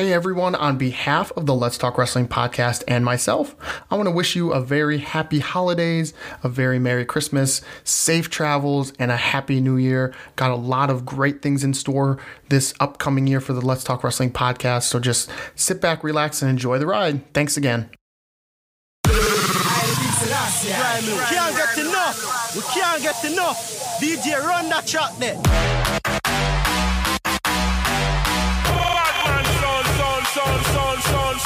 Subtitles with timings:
[0.00, 3.54] Hey everyone, on behalf of the Let's Talk Wrestling podcast and myself,
[3.90, 8.94] I want to wish you a very happy holidays, a very Merry Christmas, safe travels,
[8.98, 10.14] and a Happy New Year.
[10.36, 12.16] Got a lot of great things in store
[12.48, 16.50] this upcoming year for the Let's Talk Wrestling podcast, so just sit back, relax, and
[16.50, 17.30] enjoy the ride.
[17.34, 17.90] Thanks again.
[19.04, 19.10] We
[21.28, 22.56] can't get enough.
[22.56, 24.00] We can't get enough.
[24.00, 25.79] DJ, run that.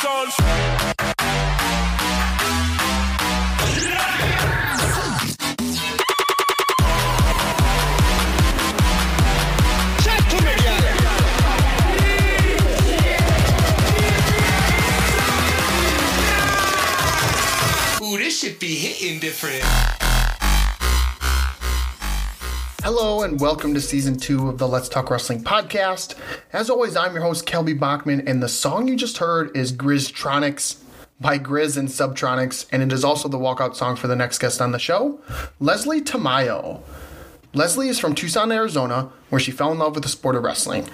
[0.07, 0.11] Ooh,
[18.19, 20.03] this should be hitting different.
[22.84, 26.16] Hello and welcome to season two of the Let's Talk Wrestling podcast.
[26.52, 30.83] As always, I'm your host, Kelby Bachman, and the song you just heard is Griztronics
[31.19, 34.61] by GRiZ and Subtronics, and it is also the walkout song for the next guest
[34.61, 35.19] on the show,
[35.61, 36.83] Leslie Tamayo.
[37.55, 40.86] Leslie is from Tucson, Arizona, where she fell in love with the sport of wrestling.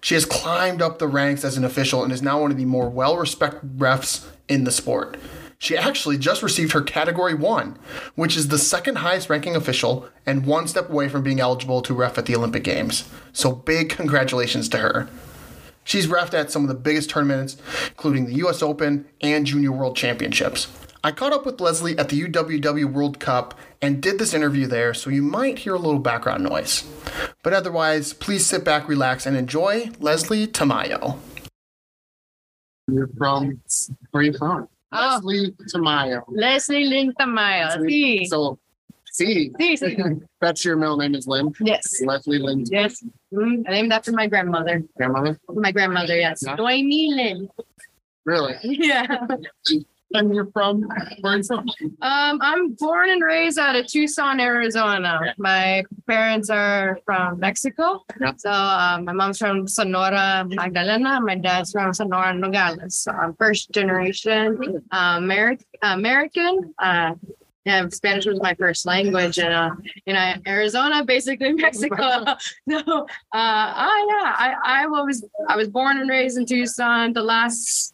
[0.00, 2.64] She has climbed up the ranks as an official and is now one of the
[2.64, 5.18] more well respected refs in the sport.
[5.64, 7.78] She actually just received her Category 1,
[8.16, 11.94] which is the second highest ranking official and one step away from being eligible to
[11.94, 13.08] ref at the Olympic Games.
[13.32, 15.08] So big congratulations to her.
[15.82, 17.56] She's refed at some of the biggest tournaments,
[17.88, 20.68] including the US Open and Junior World Championships.
[21.02, 24.92] I caught up with Leslie at the UWW World Cup and did this interview there,
[24.92, 26.84] so you might hear a little background noise.
[27.42, 31.16] But otherwise, please sit back, relax, and enjoy Leslie Tamayo.
[32.86, 33.62] You're from,
[34.10, 34.68] where are you from?
[34.94, 35.20] Oh.
[35.22, 36.22] Leslie Tamayo.
[36.28, 37.68] Leslie Lynn Tamayo.
[37.84, 38.26] Sí.
[38.26, 38.58] So,
[39.10, 40.20] see, Sí, sí.
[40.40, 41.52] that's your middle name is Lynn.
[41.60, 42.00] Yes.
[42.04, 43.02] Leslie Lynn, Yes.
[43.32, 44.82] Mm, I named after my grandmother.
[44.96, 45.38] grandmother.
[45.48, 46.42] My grandmother, yes.
[46.46, 46.54] Yeah.
[46.54, 47.48] Noemi Lynn.
[48.24, 48.54] Really?
[48.62, 49.26] Yeah.
[50.14, 50.82] And you're from
[51.20, 51.68] where are you from?
[52.00, 55.34] Um, I'm born and raised out of Tucson, Arizona.
[55.38, 58.04] My parents are from Mexico.
[58.20, 58.32] Yeah.
[58.36, 61.20] So um, my mom's from Sonora, Magdalena.
[61.20, 62.96] My dad's from Sonora, Nogales.
[62.96, 66.74] So I'm first generation uh, Ameri- American.
[66.78, 67.14] Uh,
[67.64, 69.70] yeah, Spanish was my first language, and uh,
[70.04, 71.96] you know, Arizona, basically Mexico.
[72.66, 72.84] no, uh,
[73.32, 77.14] oh yeah, I, I was I was born and raised in Tucson.
[77.14, 77.93] The last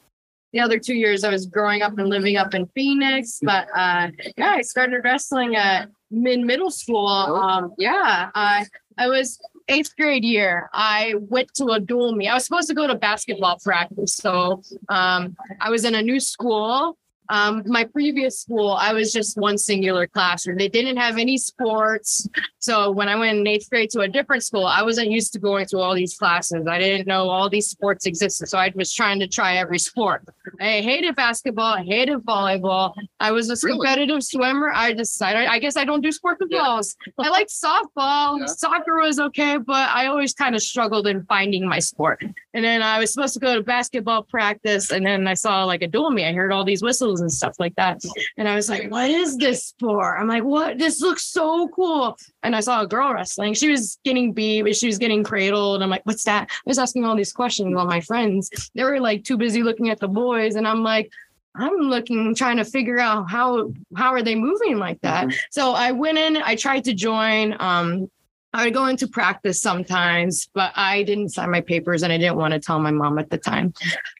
[0.52, 3.40] the other two years I was growing up and living up in Phoenix.
[3.42, 7.06] But uh yeah, I started wrestling at mid middle school.
[7.06, 8.66] Um yeah, I
[8.98, 10.68] I was eighth grade year.
[10.72, 12.28] I went to a dual meet.
[12.28, 14.14] I was supposed to go to basketball practice.
[14.14, 16.96] So um I was in a new school.
[17.30, 20.58] Um, my previous school, I was just one singular classroom.
[20.58, 22.28] They didn't have any sports.
[22.58, 25.38] So when I went in eighth grade to a different school, I wasn't used to
[25.38, 26.66] going to all these classes.
[26.66, 28.48] I didn't know all these sports existed.
[28.48, 30.24] So I was trying to try every sport.
[30.60, 31.74] I hated basketball.
[31.74, 32.94] I hated volleyball.
[33.20, 33.78] I was a Really?
[33.78, 34.72] competitive swimmer.
[34.74, 36.96] I decided, I guess I don't do sports with balls.
[37.18, 38.30] I liked softball.
[38.40, 38.46] Yeah.
[38.46, 42.22] Soccer was okay, but I always kind of struggled in finding my sport.
[42.54, 44.90] And then I was supposed to go to basketball practice.
[44.90, 46.24] And then I saw like a dual me.
[46.24, 48.00] I heard all these whistles and stuff like that.
[48.36, 50.16] And I was like, what is this for?
[50.16, 50.78] I'm like, what?
[50.78, 52.16] This looks so cool.
[52.42, 53.54] And I saw a girl wrestling.
[53.54, 55.82] She was getting beat, but she was getting cradled.
[55.82, 56.48] I'm like, what's that?
[56.50, 58.70] I was asking all these questions on my friends.
[58.74, 60.56] They were like too busy looking at the boys.
[60.56, 61.10] And I'm like,
[61.54, 65.28] I'm looking, trying to figure out how how are they moving like that.
[65.50, 67.56] So I went in, I tried to join.
[67.58, 68.10] Um,
[68.52, 72.36] I would go into practice sometimes, but I didn't sign my papers and I didn't
[72.36, 73.72] want to tell my mom at the time.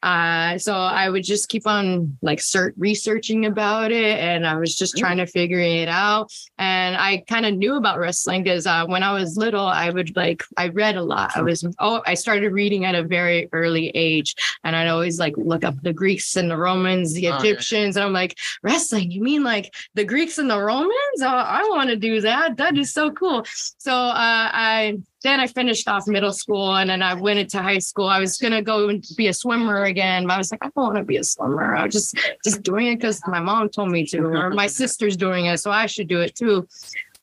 [0.03, 4.75] Uh, so I would just keep on like cert- researching about it and I was
[4.75, 6.31] just trying to figure it out.
[6.57, 10.15] And I kind of knew about wrestling because uh, when I was little, I would
[10.15, 11.31] like, I read a lot.
[11.35, 15.33] I was, oh, I started reading at a very early age and I'd always like
[15.37, 17.37] look up the Greeks and the Romans, the Oh.
[17.37, 17.95] Egyptians.
[17.97, 21.21] And I'm like, wrestling, you mean like the Greeks and the Romans?
[21.21, 22.57] Oh, I want to do that.
[22.57, 23.45] That is so cool.
[23.77, 23.93] So
[24.23, 28.07] I then I finished off middle school and then I went into high school.
[28.07, 30.83] I was gonna go and be a swimmer again, but I was like, I don't
[30.83, 31.75] want to be a swimmer.
[31.75, 35.17] I was just just doing it because my mom told me to, or my sister's
[35.17, 36.67] doing it, so I should do it too.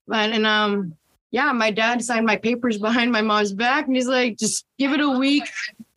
[0.06, 0.95] But and um
[1.31, 4.93] yeah, my dad signed my papers behind my mom's back, and he's like, just give
[4.93, 5.45] it a week,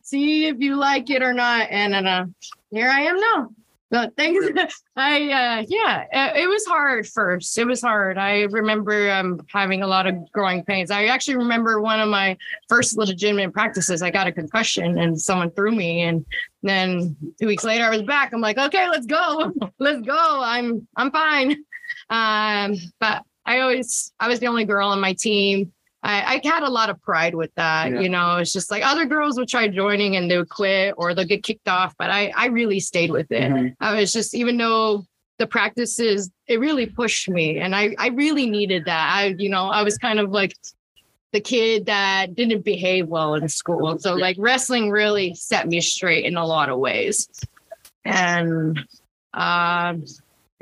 [0.02, 1.68] see if you like it or not.
[1.70, 2.26] And then uh,
[2.70, 3.50] here I am now.
[3.92, 4.82] But thanks.
[4.96, 7.56] I uh yeah, uh, it was hard first.
[7.58, 8.16] It was hard.
[8.16, 10.90] I remember um having a lot of growing pains.
[10.90, 12.38] I actually remember one of my
[12.70, 14.00] first legitimate practices.
[14.00, 16.24] I got a concussion and someone threw me, and
[16.62, 18.32] then two weeks later I was back.
[18.32, 20.40] I'm like, okay, let's go, let's go.
[20.42, 21.62] I'm I'm fine.
[22.08, 25.70] Um, but I always I was the only girl on my team.
[26.02, 27.92] I, I had a lot of pride with that.
[27.92, 28.00] Yeah.
[28.00, 31.14] You know, it's just like other girls would try joining and they would quit or
[31.14, 33.50] they'll get kicked off, but I I really stayed with it.
[33.50, 33.76] Mhm.
[33.80, 35.04] I was just even though
[35.38, 39.12] the practices it really pushed me and I I really needed that.
[39.14, 40.54] I you know, I was kind of like
[41.32, 43.98] the kid that didn't behave well in school.
[43.98, 47.28] So like wrestling really set me straight in a lot of ways.
[48.04, 48.80] And
[49.34, 50.04] um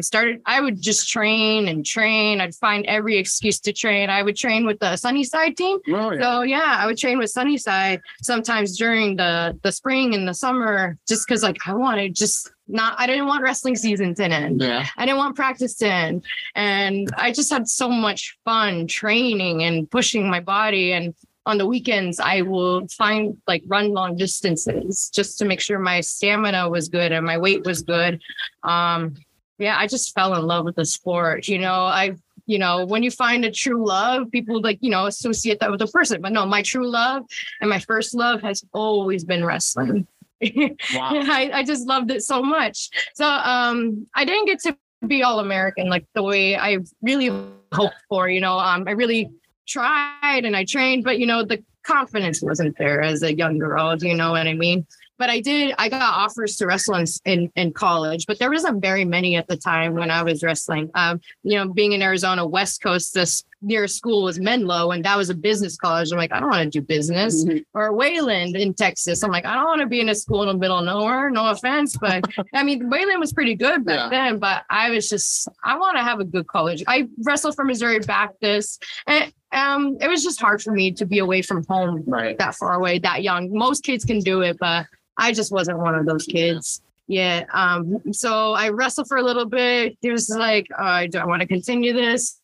[0.01, 2.41] I started I would just train and train.
[2.41, 4.09] I'd find every excuse to train.
[4.09, 5.79] I would train with the Sunnyside team.
[5.89, 6.21] Oh, yeah.
[6.23, 10.97] So yeah, I would train with Sunnyside sometimes during the the spring and the summer,
[11.07, 12.95] just because like I wanted just not.
[12.99, 14.63] I didn't want wrestling season to end.
[14.63, 14.87] Yeah.
[14.97, 16.25] I didn't want practice to end,
[16.55, 20.93] and I just had so much fun training and pushing my body.
[20.93, 21.15] And
[21.45, 26.01] on the weekends, I will find like run long distances just to make sure my
[26.01, 28.21] stamina was good and my weight was good.
[28.63, 29.17] Um,
[29.61, 31.47] yeah, I just fell in love with the sport.
[31.47, 32.17] You know, I
[32.47, 35.81] you know, when you find a true love, people like, you know, associate that with
[35.83, 36.21] a person.
[36.21, 37.25] But no, my true love
[37.61, 40.07] and my first love has always been wrestling.
[40.43, 40.51] Wow.
[40.93, 42.91] I, I just loved it so much.
[43.15, 44.77] So um I didn't get to
[45.07, 47.29] be all American like the way I really
[47.73, 48.59] hoped for, you know.
[48.59, 49.31] Um I really
[49.69, 53.97] tried and I trained, but you know, the confidence wasn't there as a young girl.
[53.97, 54.87] Do you know what I mean?
[55.21, 58.81] But I did, I got offers to wrestle in, in, in college, but there wasn't
[58.81, 60.91] very many at the time when I was wrestling.
[60.95, 65.19] Um, you know, being in Arizona, West Coast, this nearest school was Menlo, and that
[65.19, 66.11] was a business college.
[66.11, 67.45] I'm like, I don't want to do business.
[67.45, 67.63] Mhm.
[67.75, 69.23] Or Wayland in Texas.
[69.23, 71.29] I'm like, I don't want to be in a school in the middle of nowhere.
[71.31, 72.25] No offense, but
[72.55, 74.31] I mean, Wayland was pretty good back Yeah.
[74.31, 74.39] then.
[74.39, 76.83] But I was just, I want to have a good college.
[76.89, 81.19] I wrestled for Missouri Baptist, and um, it was just hard for me to be
[81.19, 82.39] away from home Right.
[82.39, 83.53] that far away, that young.
[83.53, 84.87] Most kids can do it, but
[85.17, 86.83] I just wasn't one of those kids.
[87.07, 87.45] Yeah.
[87.53, 89.99] Um, so I wrestled for a little bit.
[90.03, 92.41] It was like, uh, do I want to continue this?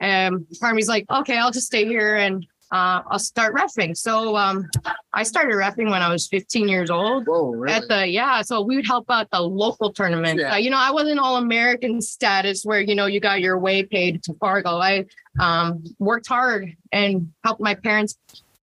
[0.00, 3.96] And part of me's like, okay, I'll just stay here and uh, I'll start refing.
[3.96, 4.68] So um,
[5.12, 7.26] I started refing when I was 15 years old.
[7.26, 7.74] Whoa, really?
[7.74, 10.40] At the yeah, so we would help out the local tournament.
[10.40, 10.54] Yeah.
[10.54, 13.84] Uh, you know, I wasn't all American status where you know you got your way
[13.84, 14.78] paid to Fargo.
[14.78, 15.06] I
[15.38, 18.18] um, worked hard and helped my parents.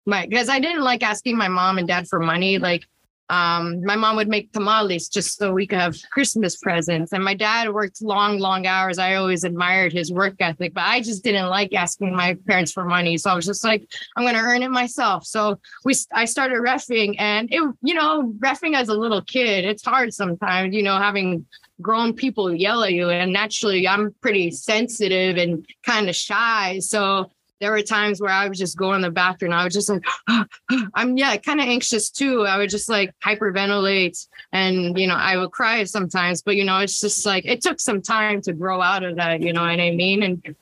[0.06, 2.58] My because I didn't like asking my mom and dad for money.
[2.58, 2.85] Like
[3.31, 7.35] um, my mom would make tamales just so we could have Christmas presents, and my
[7.35, 8.99] dad worked long, long hours.
[8.99, 12.85] I always admired his work ethic, but I just didn't like asking my parents for
[12.85, 13.17] money.
[13.17, 15.25] So I was just like, I'm going to earn it myself.
[15.25, 19.85] So we I started refing and it you know refing as a little kid it's
[19.85, 21.47] hard sometimes you know having
[21.81, 27.31] grown people yell at you and naturally I'm pretty sensitive and kind of shy so
[27.61, 30.05] there were times where I would just go in the bathroom I was just like
[30.95, 35.37] I'm yeah kind of anxious too I would just like hyperventilate and you know I
[35.37, 38.81] would cry sometimes but you know it's just like it took some time to grow
[38.81, 40.57] out of that you know what I mean and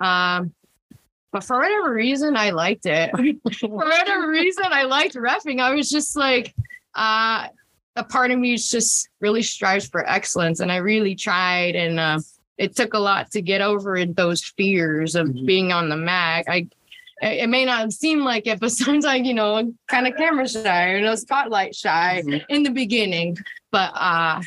[0.00, 0.54] um
[1.32, 3.10] but for whatever reason, I liked it.
[3.60, 5.60] for whatever reason, I liked refing.
[5.60, 6.54] I was just like,
[6.94, 7.48] uh,
[7.96, 12.18] a part of me just really strives for excellence, and I really tried, and uh,
[12.60, 15.46] it took a lot to get over it, those fears of Mhm.
[15.46, 16.44] being on the mag.
[16.48, 16.68] I,
[17.22, 20.96] it may not seem like it, but sometimes I, you know, kind of camera shy,
[20.96, 22.44] you know, spotlight shy Mhm.
[22.48, 23.36] in the beginning,
[23.72, 24.42] but uh.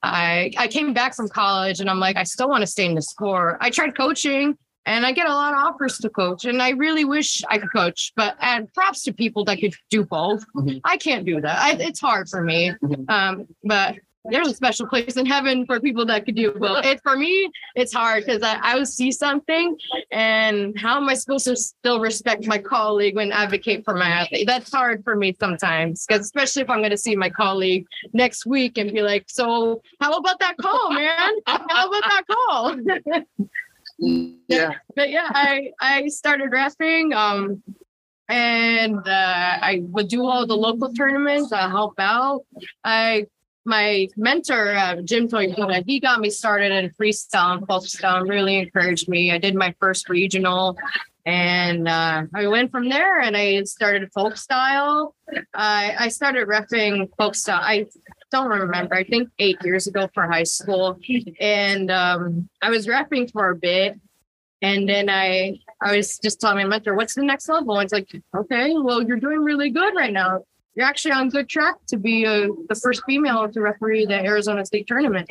[0.00, 2.94] I I came back from college and I'm like, I still want to stay in
[2.94, 3.58] the sport.
[3.60, 7.04] I tried coaching and I get a lot of offers to coach, and I really
[7.04, 8.12] wish I could coach.
[8.14, 10.44] But and props to people that could do both.
[10.54, 10.80] Mhm.
[10.84, 11.58] I can't do that.
[11.58, 12.70] I, it's hard for me.
[12.80, 13.10] Mhm.
[13.10, 13.34] Um,
[13.64, 13.96] but
[14.30, 16.84] there's a special place in heaven for people that could do both.
[16.88, 19.76] It for me, it's hard because I, I would see something,
[20.10, 24.46] and how am I supposed to still respect my colleague when advocate for my athlete?
[24.46, 28.46] That's hard for me sometimes, because especially if I'm going to see my colleague next
[28.46, 31.32] week and be like, "So how about that call, man?
[31.46, 32.76] How about that call?"
[33.98, 34.74] yeah.
[34.94, 37.14] but yeah, I I started refing.
[37.14, 37.62] Um,
[38.28, 41.52] and uh, I would do all the local tournaments.
[41.52, 42.44] I help out.
[42.84, 43.26] I
[43.68, 48.22] my mentor uh, Jim Toyota, he got me started in freestyle and folk style.
[48.22, 49.30] and Really encouraged me.
[49.30, 50.76] I did my first regional,
[51.26, 53.20] and uh, I went from there.
[53.20, 55.14] And I started folk style.
[55.54, 57.60] I I started refing folk style.
[57.62, 57.86] I
[58.32, 58.94] don't remember.
[58.94, 60.98] I think eight years ago for high school,
[61.38, 64.00] and um, I was refing for a bit.
[64.60, 67.78] And then I I was just telling my mentor, what's the next level?
[67.78, 70.40] And it's like, okay, well, you're doing really good right now.
[70.78, 74.64] You're actually on good track to be uh, the first female to referee the Arizona
[74.64, 75.28] State tournament.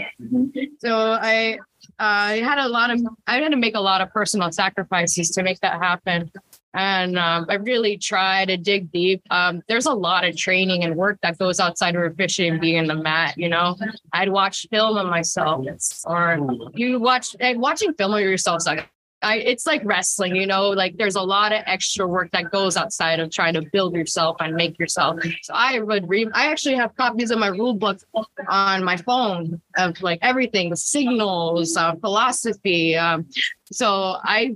[0.80, 1.58] So I
[2.00, 5.44] I had a lot of I had to make a lot of personal sacrifices to
[5.44, 6.30] make that happen.
[6.74, 9.22] And um, I really try to dig deep.
[9.32, 12.75] Um, there's a lot of training and work that goes outside of fishing and being
[12.75, 13.38] in the mat.
[13.38, 13.77] You know,
[14.12, 15.66] I'd watch film of myself,
[16.04, 18.58] or you watch and watching film of yourself.
[18.58, 18.89] is like
[19.24, 22.78] I it's like wrestling, you know, like there's a lot of extra work that goes
[22.78, 25.20] outside of trying to build yourself and make yourself.
[25.42, 28.00] So I would read I actually have copies of my rule book
[28.48, 32.96] on my phone of like everything, the signals, uh, philosophy.
[32.96, 33.26] Um,
[33.72, 34.56] so I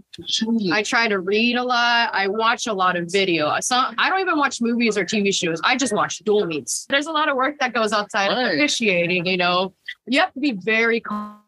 [0.72, 2.12] I try to read a lot.
[2.13, 3.56] I watch a lot of video.
[3.62, 5.60] So I don't even watch movies or TV shows.
[5.63, 6.86] I just watch dual meets.
[6.89, 8.53] There's a lot of work that goes outside Right.
[8.53, 9.74] of officiating, you know.
[10.06, 11.01] You have to be very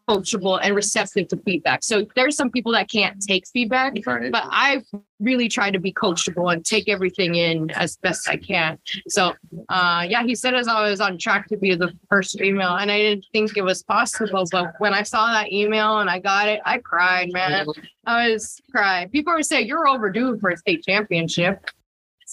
[0.08, 1.82] coachable and receptive to feedback.
[1.82, 4.30] So there's some people that can't take feedback, Right.
[4.30, 4.82] but I
[5.20, 8.78] really try to be coachable and take everything in as best I can.
[9.08, 9.32] So
[9.70, 12.90] uh yeah, he said as I was on track to be the first female and
[12.90, 14.44] I didn't think it was possible.
[14.50, 17.66] But when I saw that email and I got it, I cried, man.
[18.06, 19.08] I was crying.
[19.08, 21.64] People would say you're overdue for a state championship.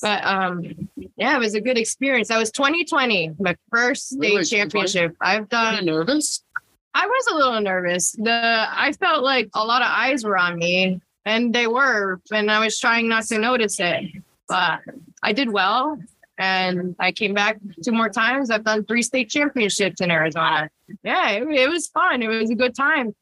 [0.02, 2.28] But um yeah, it was a good experience.
[2.28, 4.44] That was 2020, my first state Really?
[4.44, 5.16] championship.
[5.22, 6.44] I've done nervous?
[6.94, 8.12] I was a little nervous.
[8.12, 12.52] The I felt like a lot of eyes were on me, and they were, and
[12.52, 14.12] I was trying not to notice it.
[14.48, 14.82] But
[15.24, 15.98] I did well,
[16.38, 18.50] and I came back two more times.
[18.50, 20.70] I've done three state championships in Arizona.
[21.04, 22.22] Yeah, it, it was fun.
[22.22, 23.16] It was a good time.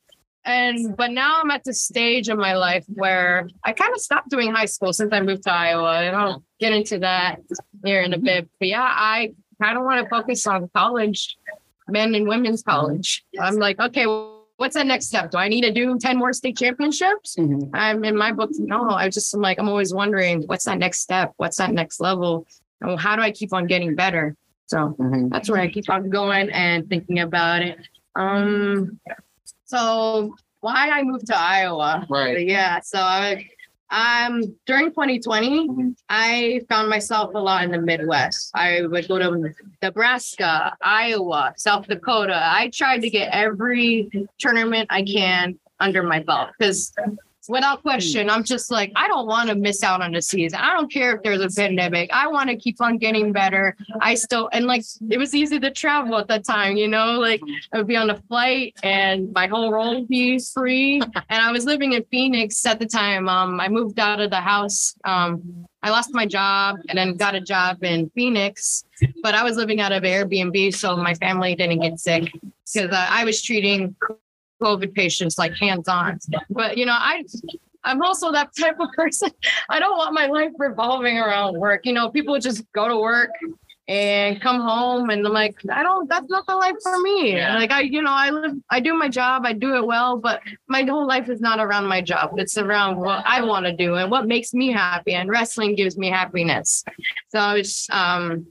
[0.45, 4.29] And but now I'm at the stage of my life where I kind of stopped
[4.29, 6.01] doing high school since I moved to Iowa.
[6.01, 7.41] And I'll get into that
[7.83, 8.49] here in a bit.
[8.57, 11.37] But yeah, I kind of want to focus on college
[11.91, 12.71] men and women's mm-hmm.
[12.71, 13.25] college.
[13.39, 14.05] I'm like, okay,
[14.57, 15.31] what's the next step?
[15.31, 17.35] Do I need to do 10 more state championships?
[17.37, 17.73] Mm-hmm.
[17.73, 18.51] I'm in my book.
[18.53, 21.33] No, I just I'm like, I'm always wondering what's that next step?
[21.37, 22.45] What's that next level?
[22.83, 24.35] Oh, how do I keep on getting better?
[24.67, 25.29] So mm-hmm.
[25.29, 27.79] that's where I keep on going and thinking about it.
[28.15, 28.99] Um,
[29.65, 32.05] so why I moved to Iowa?
[32.09, 32.45] Right.
[32.45, 32.79] Yeah.
[32.81, 33.49] So I,
[33.91, 38.51] um, during 2020, I found myself a lot in the Midwest.
[38.53, 42.39] I would go to Nebraska, Iowa, South Dakota.
[42.41, 46.93] I tried to get every tournament I can under my belt because
[47.49, 50.59] without question, I'm just like, I don't want to miss out on the season.
[50.59, 52.09] I don't care if there's a pandemic.
[52.13, 53.75] I want to keep on getting better.
[53.99, 57.41] I still, and like, it was easy to travel at that time, you know, like
[57.73, 61.01] I would be on a flight and my whole roll would be free.
[61.01, 63.27] And I was living in Phoenix at the time.
[63.27, 64.95] Um, I moved out of the house.
[65.03, 68.83] Um, I lost my job and then got a job in Phoenix,
[69.23, 72.31] but I was living out of Airbnb, so my family didn't get sick
[72.73, 73.95] because uh, I was treating
[74.61, 76.19] COVID patients like hands on.
[76.49, 77.23] But you know, I
[77.83, 79.29] I'm also that type of person.
[79.69, 81.85] I don't want my life revolving around work.
[81.85, 83.31] You know, people just go to work
[83.89, 87.33] and come home and I'm like, I don't that's not the life for me.
[87.33, 87.55] Yeah.
[87.55, 90.41] Like I, you know, I live I do my job, I do it well, but
[90.67, 92.31] my whole life is not around my job.
[92.37, 95.13] It's around what I want to do and what makes me happy.
[95.13, 96.83] And wrestling gives me happiness.
[97.29, 98.45] So it's um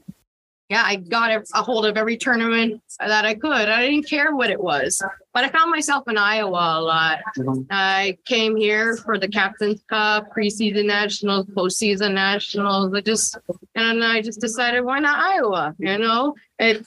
[0.69, 3.51] yeah, I got a, hold of every tournament that I could.
[3.51, 5.01] I didn't care what it was,
[5.33, 7.19] but I found myself in Iowa a lot.
[7.37, 7.63] Mm-hmm.
[7.71, 12.93] I came here for the Captain's Cup, preseason nationals, postseason nationals.
[12.93, 13.37] I just
[13.73, 15.75] and I just decided why not Iowa?
[15.79, 16.85] You know, it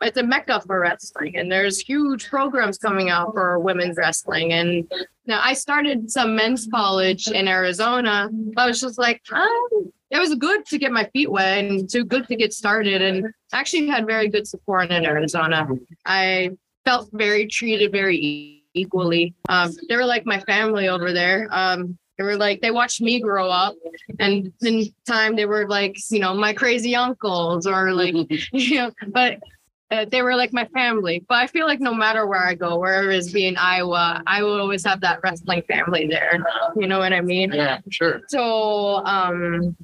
[0.00, 4.52] it's a mecca for wrestling, and there's huge programs coming out for women's wrestling.
[4.52, 4.90] And
[5.26, 8.28] now I started some men's college in Arizona.
[8.30, 11.88] but I was just like, oh, it was good to get my feet wet and
[11.88, 13.02] too good to get started.
[13.02, 15.66] And actually had very good support in Arizona.
[16.04, 16.50] I
[16.84, 19.34] felt very treated very equally.
[19.48, 21.48] Um, they were like my family over there.
[21.50, 23.74] Um, they were like they watched me grow up,
[24.20, 28.14] and in time they were like you know my crazy uncles or like
[28.52, 29.38] you know, but.
[29.94, 32.78] Uh, they were like my family, but I feel like no matter where I go,
[32.78, 36.42] wherever it's be in Iowa, I will always have that wrestling family there.
[36.76, 37.52] You know what I mean?
[37.52, 38.22] Yeah, sure.
[38.28, 39.76] So um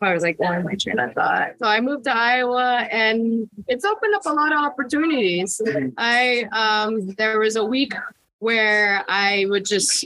[0.00, 1.52] I was like going my train of thought.
[1.60, 5.60] So I moved to Iowa and it's opened up a lot of opportunities.
[5.96, 7.94] I um there was a week
[8.40, 10.04] where I would just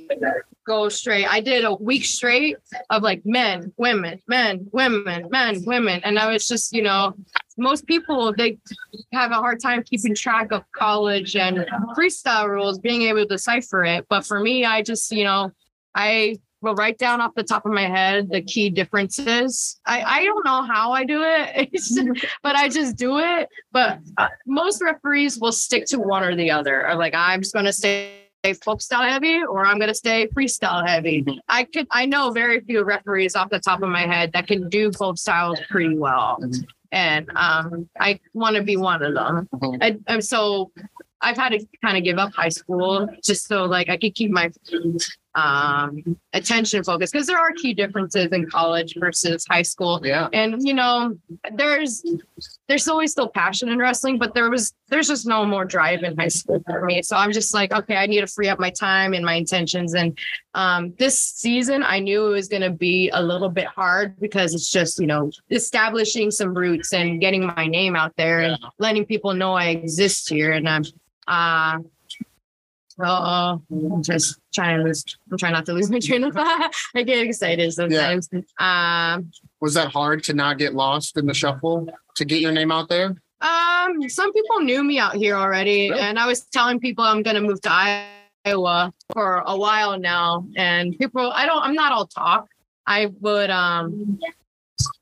[0.69, 1.27] go straight.
[1.27, 2.57] I did a week straight
[2.91, 6.01] of like men, women, men, women, men, women.
[6.05, 7.15] And I was just, you know,
[7.57, 8.59] most people they
[9.13, 13.83] have a hard time keeping track of college and freestyle rules, being able to decipher
[13.85, 14.07] it.
[14.09, 15.51] But for me, I just, you know,
[15.95, 19.81] I will write down off the top of my head the key differences.
[19.87, 21.71] I, I don't know how I do it,
[22.43, 23.49] but I just do it.
[23.73, 26.87] But uh, most referees will stick to one or the other.
[26.87, 30.27] Or like, I'm just going to stay folk style heavy or I'm going to stay
[30.29, 31.25] freestyle heavy.
[31.49, 34.69] I could, I know very few referees off the top of my head that can
[34.69, 36.39] do both styles pretty well.
[36.91, 39.49] And um, I want to be one of them.
[39.55, 39.79] Mhm.
[39.83, 40.71] I, I'm so
[41.21, 44.31] I've had to kind of give up high school just so like I could keep
[44.31, 44.51] my
[45.35, 50.01] um, attention focus because there are key differences in college versus high school.
[50.03, 50.29] Yeah.
[50.33, 51.17] And you know,
[51.53, 52.05] there's
[52.67, 56.17] there's always still passion in wrestling, but there was there's just no more drive in
[56.17, 57.03] high school for me.
[57.03, 59.95] So I'm just like, okay, I need to free up my time and my intentions.
[59.95, 60.19] And
[60.55, 64.55] um, this season, I knew it was going to be a little bit hard because
[64.55, 69.05] it's just you know establishing some roots and getting my name out there and letting
[69.05, 70.53] people know I exist here.
[70.53, 70.85] And I'm
[71.27, 71.79] uh
[73.01, 75.05] Oh, I'm just trying to lose.
[75.31, 76.73] I'm trying not to lose my train of thought.
[76.97, 78.29] I get excited sometimes.
[78.59, 82.73] Um, Was that hard to not get lost in the shuffle to get your name
[82.73, 83.15] out there?
[83.41, 86.01] um, some people knew me out here already, Really?
[86.03, 87.71] and I was telling people I'm gonna move to
[88.45, 90.45] Iowa for a while now.
[90.57, 92.49] And people, I don't, I'm not all talk.
[92.85, 94.19] I would, um,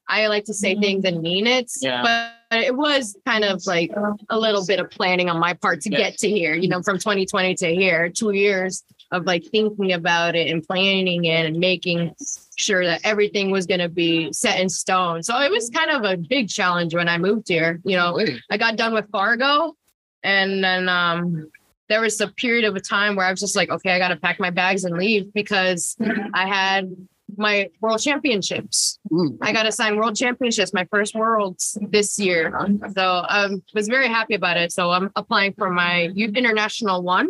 [0.08, 2.02] I like to say things and mean it, Yeah.
[2.50, 3.90] but it was kind of like
[4.30, 5.98] a little bit of planning on my part to Yeah.
[5.98, 6.54] get to here.
[6.54, 11.25] You know, from 2020 to here, two years of like thinking about it and planning
[11.25, 12.14] it and making
[12.56, 15.22] sure that everything was going to be set in stone.
[15.22, 17.80] So it was kind of a big challenge when I moved here.
[17.84, 18.18] You know,
[18.50, 19.75] I got done with Fargo
[20.22, 21.50] and then um
[21.88, 24.08] there was a period of a time where I was just like, okay, I got
[24.08, 25.96] to pack my bags and leave because
[26.34, 26.90] I had
[27.38, 28.99] my world championships.
[29.11, 29.38] Mm.
[29.40, 32.52] I got assigned world championships, my first worlds this year.
[32.95, 34.73] So um was very happy about it.
[34.73, 37.28] So I'm applying for my youth international one.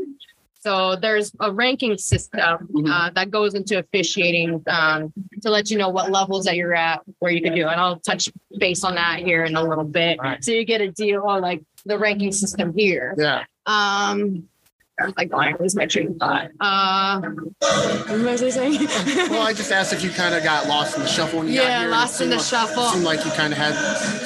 [0.60, 2.40] So there's a ranking system
[2.72, 2.90] Mhm.
[2.90, 7.02] uh, that goes into officiating um, to let you know what levels that you're at,
[7.20, 7.68] where you can do.
[7.68, 10.18] And I'll touch base on that here in a little bit.
[10.20, 10.42] Right.
[10.42, 13.14] So you get a deal on like the ranking system here.
[13.16, 13.44] Yeah.
[13.66, 14.48] Um,
[14.98, 16.50] I was like, oh, I lose my train of thought.
[16.58, 18.88] Uh, what was I saying?
[19.30, 21.56] Well, I just asked if you kind of got lost in the shuffle when you
[21.56, 21.88] got Yeah, here.
[21.90, 22.84] lost in the seemed like- shuffle.
[22.90, 23.74] Seemed like you kind of had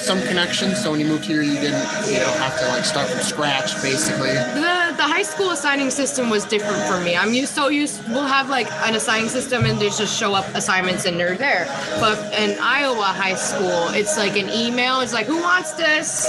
[0.01, 0.81] some connections.
[0.81, 3.83] So when you moved here, you didn't, you know, have to like start from scratch,
[3.83, 4.33] basically.
[4.33, 7.17] the the high school assigning system was different for me.
[7.17, 10.47] I'm used so used we'll have like an assigning system and they just show up
[10.55, 11.65] assignments and they're there.
[11.99, 15.01] But in Iowa high school, it's like an email.
[15.01, 16.29] It's like who wants this,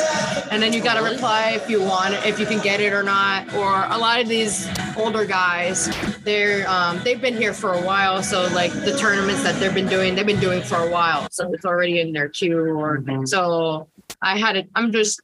[0.50, 2.94] and then you got to reply if you want it, if you can get it
[2.94, 3.54] or not.
[3.54, 4.66] Or a lot of these
[4.98, 5.90] older guys,
[6.24, 9.88] they're um, they've been here for a while, so like the tournaments that they've been
[9.90, 12.58] doing, they've been doing for a while, so it's already in their queue.
[12.58, 13.28] Or Mhm.
[13.28, 13.88] so
[14.22, 14.70] I had it.
[14.74, 15.20] I'm just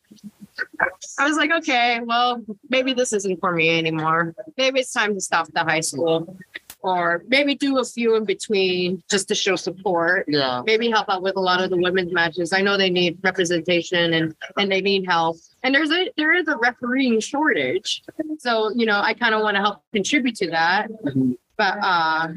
[1.19, 4.35] I was like, okay, well, maybe this isn't for me anymore.
[4.57, 6.35] Maybe it's time to stop the high school
[6.81, 10.25] or maybe do a few in between just to show support.
[10.27, 10.61] Yeah.
[10.65, 12.53] Maybe help out with a lot of the women's matches.
[12.53, 15.37] I know they need representation and and they need help.
[15.63, 18.03] And there's a there is a refereeing shortage.
[18.39, 20.89] So, you know, I kind of want to help contribute to that.
[21.03, 21.37] Mhm.
[21.57, 22.27] But uh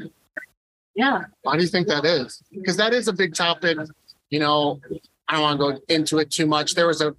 [0.95, 1.21] yeah.
[1.43, 2.41] Why do you think that is?
[2.51, 3.77] Because that is a big topic.
[4.29, 4.81] You know,
[5.27, 6.73] I don't want to go into it too much.
[6.75, 7.15] There was a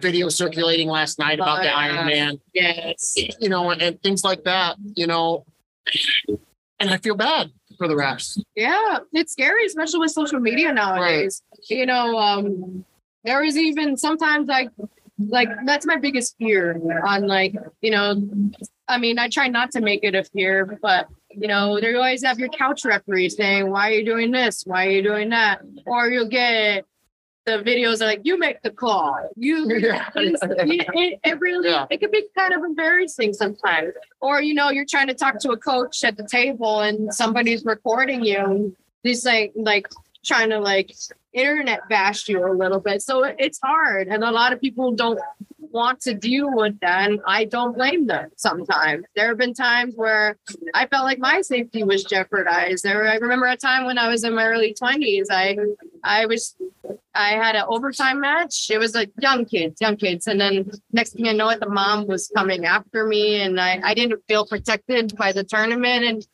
[0.00, 1.76] video circulating last night about the Oh, yeah.
[1.76, 3.14] Iron Man, Yes.
[3.40, 5.44] you know, and, and things like that, you know.
[6.80, 8.38] And I feel bad for the refs.
[8.56, 11.42] Yeah, it's scary, especially with social media nowadays.
[11.68, 12.84] You know, um,
[13.24, 14.70] there was even sometimes like,
[15.18, 18.20] like that's my biggest fear on like, you know,
[18.88, 22.24] I mean, I try not to make it a fear, but you know, they always
[22.24, 24.62] have your couch referee saying, "Why are you doing this?
[24.64, 26.84] Why are you doing that?" Or you'll get
[27.46, 30.08] the videos are like, "You make the call." You Yeah.
[30.14, 31.86] it, it, it really Yeah.
[31.90, 35.50] it can be kind of embarrassing sometimes or you know you're trying to talk to
[35.50, 39.88] a coach at the table and somebody's recording you And he's like like
[40.24, 40.94] trying to like
[41.34, 45.20] internet bash you a little bit so it's hard and a lot of people don't
[45.74, 50.38] want to deal with that i don't blame them sometimes there have been times where
[50.72, 54.24] i felt like my safety was jeopardized there i remember a time when i was
[54.24, 55.56] in my early 20s i
[56.04, 56.56] i was
[57.14, 58.70] I had an overtime match.
[58.70, 60.26] It was like young kids, young kids.
[60.26, 63.80] And then next thing I know it, the mom was coming after me and I,
[63.84, 66.04] I didn't feel protected by the tournament.
[66.04, 66.26] And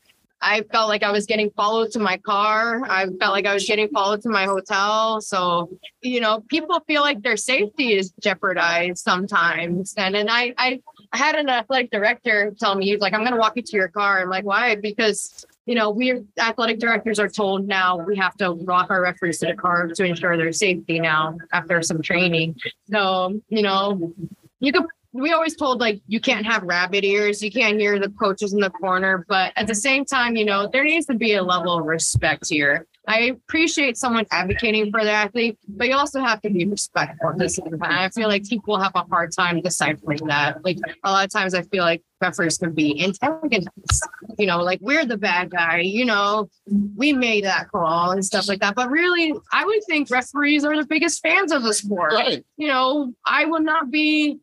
[0.42, 2.82] I felt like I was getting followed to my car.
[2.88, 5.20] I felt like I was getting followed to my hotel.
[5.20, 9.94] So, you know, people feel like their safety is jeopardized sometimes.
[9.96, 10.80] And then I, I,
[11.12, 14.20] had an athletic director tell me, he's like, I'm to walk you to your car.
[14.22, 14.76] I'm like, why?
[14.76, 19.38] Because you know, we athletic directors are told now we have to walk our referees
[19.38, 22.56] to the car to ensure their safety now after some training.
[22.90, 24.12] So, you know,
[24.58, 28.10] you could we always told like you can't have rabbit ears, you can't hear the
[28.10, 31.34] coaches in the corner, but at the same time, you know, there needs to be
[31.34, 32.86] a level of respect here.
[33.08, 37.30] I appreciate someone advocating for the athlete, but you also have to be respectful.
[37.30, 37.80] at the same time.
[37.82, 40.62] I feel like people have a hard time deciphering that.
[40.64, 44.06] Like a lot of times, I feel like referees can be antagonists.
[44.38, 45.80] You know, like we're the bad guy.
[45.80, 46.50] You know,
[46.94, 48.74] we made that call and stuff like that.
[48.76, 52.44] But really, I would think referees are the biggest fans of the sport Right.
[52.58, 54.38] you know, I would not be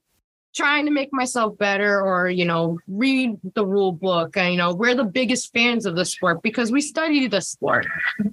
[0.57, 4.35] trying to make myself better or, you know, read the rule book.
[4.35, 7.85] And, you know, we're the biggest fans of the sport because we study the sport.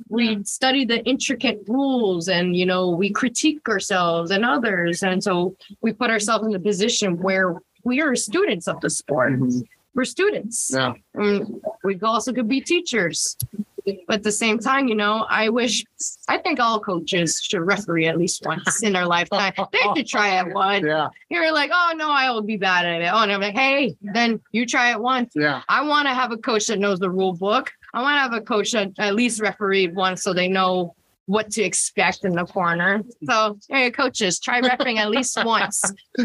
[0.08, 5.02] We study the intricate rules and, you know, we critique ourselves and others.
[5.02, 9.34] And so we put ourselves in the position where we are students of the sport.
[9.34, 9.60] Mm-hmm.
[9.94, 10.70] We're students.
[10.72, 10.94] Yeah.
[11.12, 13.36] And we also could be teachers.
[13.84, 15.84] But at the same time, you know, I wish,
[16.28, 19.52] I think all coaches should referee at least once in their lifetime.
[19.72, 20.84] They should try it once.
[20.86, 21.08] Yeah.
[21.28, 23.10] You're like, oh no, I will be bad at it.
[23.12, 25.32] Oh, and I'm like, hey, then you try it once.
[25.34, 25.62] Yeah.
[25.68, 27.72] I want to have a coach that knows the rule book.
[27.92, 30.94] I want to have a coach that at least refereed once so they know
[31.26, 33.02] what to expect in the corner.
[33.24, 35.92] So, hey, coaches, try refereeing at least once.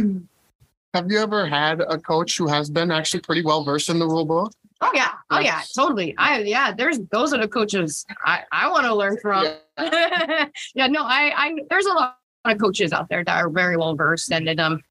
[0.95, 4.08] Have you ever had a coach who has been actually pretty well versed in the
[4.08, 4.52] rule book?
[4.82, 6.15] Oh yeah, oh yeah, totally.
[6.18, 9.46] I yeah, there's those are the coaches I I want to learn from.
[10.76, 10.88] Yeah.
[10.88, 14.32] no, I I there's a lot of coaches out there that are very well versed
[14.32, 14.82] and that, um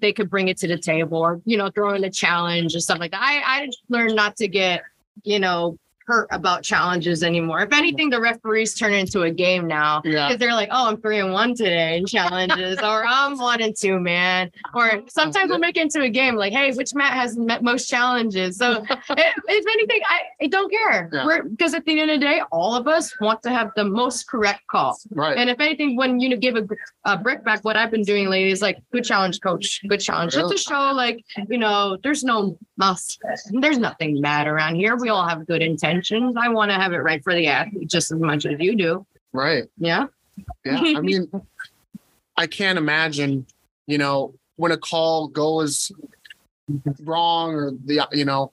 [0.00, 2.80] they could bring it to the table or you know throw in a challenge or
[2.80, 3.20] stuff like that.
[3.22, 4.82] I I learned not to get
[5.24, 7.60] you know hurt about challenges anymore.
[7.62, 10.28] If anything, the referees turn into a game now Yeah.
[10.28, 13.62] because they're like, oh, I'm three and one today in challenges, or oh, I'm one
[13.62, 14.50] and two, man.
[14.74, 17.88] Or sometimes we'll make it into a game like, hey, which mat has met most
[17.88, 18.58] challenges?
[18.58, 21.08] So if, if anything, I, I don't care.
[21.12, 21.38] Yeah.
[21.48, 24.28] Because at the end of the day, all of us want to have the most
[24.28, 24.98] correct call.
[25.10, 25.36] Right.
[25.36, 26.66] And if anything, when you give a,
[27.04, 30.34] a brick back, what I've been doing lately is like, good challenge, coach, good challenge.
[30.34, 33.20] Just to show, like, you know, there's no must,
[33.52, 34.96] there's nothing bad around here.
[34.96, 35.93] We all have good intentions.
[36.36, 39.06] I want to have it right for the athlete just as much as you do.
[39.32, 39.64] right.
[39.78, 40.06] Yeah.
[40.64, 40.80] Yeah.
[40.80, 41.30] I mean,
[42.36, 43.46] I can't imagine,
[43.86, 45.92] you know, when a call goes
[47.02, 48.52] wrong or the, you know,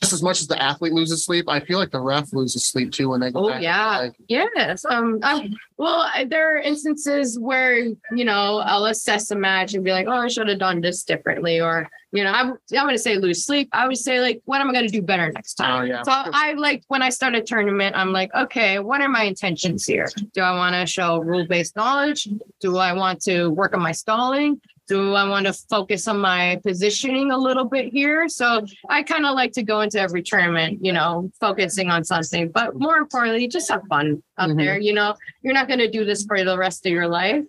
[0.00, 2.92] just as much as the athlete loses sleep, I feel like the ref loses sleep
[2.92, 4.84] too when they go Oh yeah, yes.
[4.84, 9.92] Um, i well, there are instances where you know I'll assess a match and be
[9.92, 13.16] like, oh, I should have done this differently, or you know, I'm I'm gonna say
[13.16, 13.68] lose sleep.
[13.72, 15.82] I would say like, what am I gonna do better next time?
[15.82, 16.02] Oh, yeah.
[16.02, 19.84] So I like when I start a tournament, I'm like, okay, what are my intentions
[19.84, 20.08] here?
[20.32, 22.28] Do I want to show rule based knowledge?
[22.60, 24.60] Do I want to work on my stalling?
[24.88, 28.28] Do I want to focus on my positioning a little bit here?
[28.28, 32.50] So I kind of like to go into every tournament, you know, focusing on something,
[32.50, 34.56] but more importantly, just have fun up Mhm.
[34.56, 34.78] there.
[34.78, 37.44] You know, you're not going to do this for the rest of your life.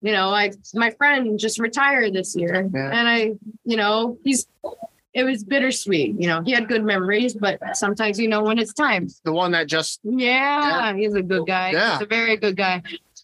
[0.00, 2.90] You know, I, my friend just retired this year Yeah.
[2.92, 4.48] and I, you know, he's,
[5.14, 6.16] it was bittersweet.
[6.18, 9.52] You know, he had good memories, but sometimes, you know, when it's time, the one
[9.52, 11.70] that just, yeah, he's a good guy.
[11.70, 11.92] Yeah.
[11.92, 12.82] He's a very good guy.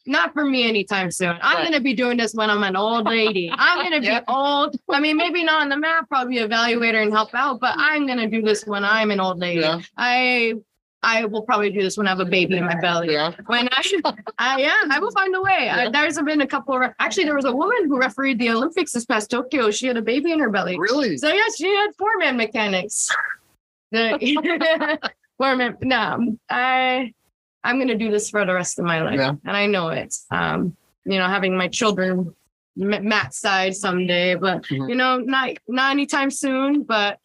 [0.08, 1.36] Not for me anytime soon.
[1.42, 1.64] I'm Right.
[1.64, 3.52] gonna be doing this when I'm an old lady.
[3.56, 4.22] I'm gonna be Yeah.
[4.26, 4.74] old.
[4.90, 8.26] I mean, maybe not on the map, probably evaluator and help out, but I'm gonna
[8.28, 9.60] do this when I'm an old lady.
[9.60, 9.80] Yeah.
[9.96, 10.54] I
[11.00, 13.12] I will probably do this when I have a baby in my belly.
[13.12, 13.30] yeah.
[13.46, 13.82] When I,
[14.38, 15.70] I yeah, I will find a way.
[15.70, 18.92] I, there's been a couple of actually there was a woman who refereed the Olympics
[18.92, 19.70] this past Tokyo.
[19.70, 20.76] She had a baby in her belly.
[20.76, 21.16] Really?
[21.18, 23.10] So yes, she had four man mechanics.
[23.92, 24.18] The
[25.38, 25.76] four man.
[25.82, 27.12] No, I
[27.64, 29.30] I'm gonna do this for the rest of my life, Yeah.
[29.44, 30.14] and I know it.
[30.30, 32.34] Um, you know, having my children
[32.80, 34.88] m- Matt's side someday, but Mhm.
[34.88, 36.82] you know, not not anytime soon.
[36.84, 37.18] But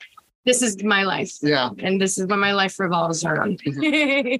[0.46, 1.70] this is my life, Yeah.
[1.80, 3.62] and this is what my life revolves around.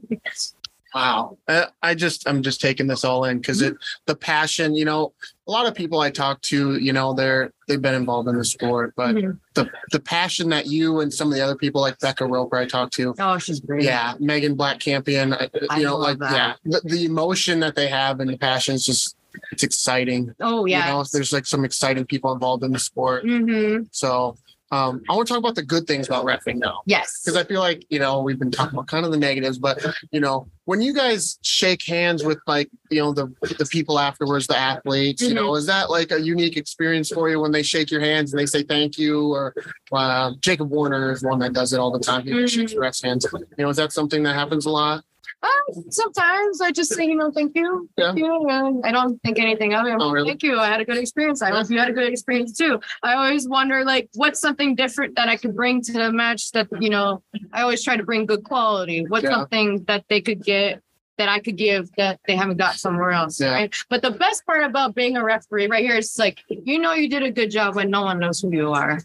[0.96, 1.40] Wow.
[1.48, 3.76] Uh, I just, I'm just taking this all in because it,
[4.06, 5.14] the passion, you know,
[5.48, 8.46] a lot of people I talk to, you know, they're, they've been involved in the
[8.46, 9.38] sport, but Mhm.
[9.56, 12.66] the, the passion that you and some of the other people like Becca Roper I
[12.66, 13.84] talked to, oh, she's great.
[13.84, 16.60] yeah, Megan Black Campion, I you know, love like, that.
[16.64, 19.18] yeah, the, the emotion that they have and the passion is just,
[19.52, 20.34] it's exciting.
[20.40, 23.24] Oh yeah, You know, there's like some exciting people involved in the sport.
[23.24, 24.38] hmm So,
[24.74, 26.82] um, I want to talk about the good things about refing now.
[26.86, 27.22] Yes.
[27.24, 29.86] because I feel like you know we've been talking about kind of the negatives, but
[30.12, 33.28] you know when you guys shake hands with like you know the
[33.60, 37.40] the people afterwards, the athletes, you know, is that like a unique experience for you
[37.40, 39.32] when they shake your hands and they say thank you?
[39.32, 39.54] Or
[39.92, 42.24] uh, Jacob Warner is one that does it all the time.
[42.24, 42.50] He Mhm.
[42.50, 43.26] shakes refs' hands.
[43.32, 45.04] You know, is that something that happens a lot?
[45.44, 47.90] Um, sometimes I just say, you know, thank you.
[47.98, 48.08] Yeah.
[48.08, 48.48] Thank you.
[48.50, 49.96] And I don't think anything of it.
[50.00, 50.30] Oh, really?
[50.30, 50.58] Thank you.
[50.58, 51.42] I had a good experience.
[51.42, 52.80] I hope you had a good experience too.
[53.02, 56.68] I always wonder, like, what's something different that I could bring to the match that,
[56.80, 59.06] you know, I always try to bring good quality.
[59.08, 59.32] What's Yeah.
[59.32, 60.82] something that they could get
[61.20, 63.40] that I could give that they haven't got somewhere else.
[63.40, 63.52] Yeah.
[63.52, 63.76] Right.
[63.88, 67.08] But the best part about being a referee right here is like, you know, you
[67.08, 69.00] did a good job when no one knows who you are.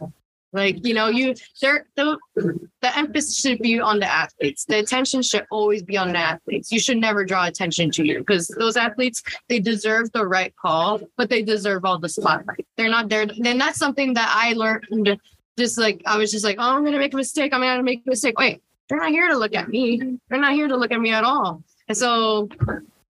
[0.52, 4.64] Like, you know, you there the the emphasis should be on the athletes.
[4.64, 6.72] The attention should always be on the athletes.
[6.72, 11.00] You should never draw attention to you because those athletes, they deserve the right call,
[11.16, 12.66] but they deserve all the spotlight.
[12.76, 13.26] They're not there.
[13.26, 15.20] Then that's something that I learned.
[15.58, 17.52] Just like I was just like, oh, I'm gonna make a mistake.
[17.52, 18.38] I'm gonna make a mistake.
[18.38, 20.18] Wait, they're not here to look at me.
[20.28, 21.62] They're not here to look at me at all.
[21.88, 22.48] And so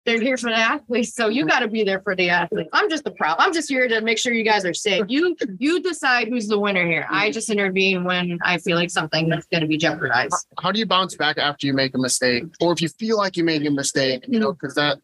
[0.04, 2.68] they're here for the athletes, so you got to be there for the athletes.
[2.72, 3.36] I'm just the prop.
[3.40, 5.04] I'm just here to make sure you guys are safe.
[5.08, 7.06] You you decide who's the winner here.
[7.10, 10.46] I just intervene when I feel like something is going to be jeopardized.
[10.60, 13.36] How do you bounce back after you make a mistake, or if you feel like
[13.36, 14.24] you made a mistake?
[14.28, 14.98] You know, because that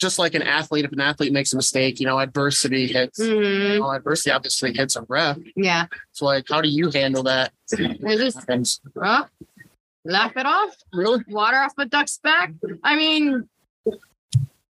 [0.00, 3.20] just like an athlete, if an athlete makes a mistake, you know, adversity hits.
[3.20, 3.80] Mhm.
[3.80, 5.36] Well, adversity obviously hits a ref.
[5.56, 7.52] Yeah, So, like, how do you handle that?
[7.74, 8.48] I just
[10.06, 10.74] laugh it off.
[10.94, 11.22] Really?
[11.28, 12.54] water off a duck's back.
[12.82, 13.46] I mean,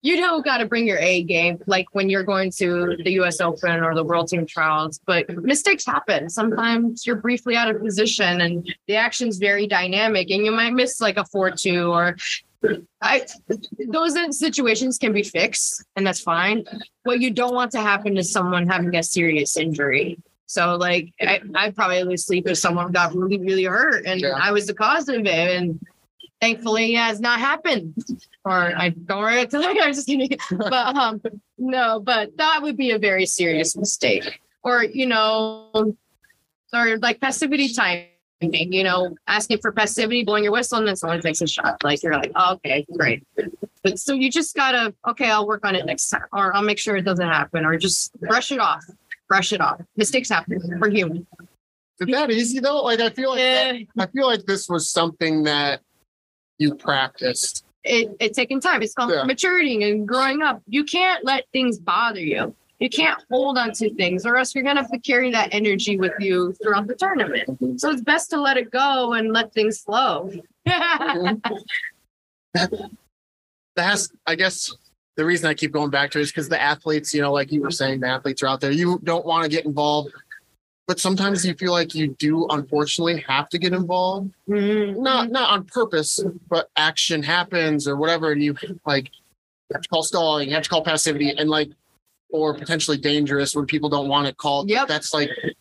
[0.01, 3.41] you don't got to bring your A game, like when you're going to the U.S.
[3.41, 4.99] Open or the World Team Trials.
[5.05, 6.29] But mistakes happen.
[6.29, 11.01] Sometimes you're briefly out of position, and the action's very dynamic, and you might miss
[11.01, 12.15] like a four-two or.
[13.01, 13.25] I
[13.87, 16.65] those situations can be fixed, and that's fine.
[17.03, 20.17] What you don't want to happen is someone having a serious injury.
[20.45, 24.33] So, like, I, I'd probably lose sleep if someone got really, really hurt, and Yeah.
[24.35, 25.27] I was the cause of it.
[25.27, 25.79] And
[26.41, 27.95] thankfully, it has not happened.
[28.45, 30.37] Or I don't worry I'm just kidding.
[30.49, 31.21] But um,
[31.57, 34.41] no, but that would be a very serious mistake.
[34.63, 35.95] Or you know,
[36.73, 38.07] or like passivity timing.
[38.41, 41.83] You know, asking for passivity, blowing your whistle, and then someone takes a shot.
[41.83, 43.27] Like you're like, oh, okay, great.
[43.83, 46.79] But so you just gotta, okay, I'll work on it next time, or I'll make
[46.79, 48.83] sure it doesn't happen, or just brush it off.
[49.27, 49.81] Brush it off.
[49.97, 50.59] Mistakes happen.
[50.79, 51.27] We're human.
[51.99, 52.83] Is that easy though?
[52.83, 55.81] Like, I feel like Eh, I feel like this was something that
[56.59, 57.65] you practiced.
[57.83, 58.81] it, it's taking time.
[58.83, 59.23] It's called Yeah.
[59.23, 60.61] maturity and growing up.
[60.67, 62.53] You can't let things bother you.
[62.79, 65.97] You can't hold on to things, or else you're gonna have to carry that energy
[65.97, 67.47] with you throughout the tournament.
[67.49, 67.77] Mm-hmm.
[67.77, 70.31] So it's best to let it go and let things flow.
[70.67, 71.35] Mm-hmm.
[73.75, 74.73] That's, I guess,
[75.15, 77.51] the reason I keep going back to it is because the athletes, you know, like
[77.51, 78.71] you were saying, the athletes are out there.
[78.71, 80.11] You don't want to get involved,
[80.89, 84.31] but sometimes you feel like you do, unfortunately, have to get involved.
[84.49, 84.97] Mhm.
[84.97, 88.55] Not not on purpose, but action happens or whatever, and you
[88.87, 91.69] like you have to call stalling, you have to call passivity, and like,
[92.31, 94.67] or potentially dangerous when people don't want it called.
[94.67, 94.87] Yep.
[94.87, 95.53] That's like, You're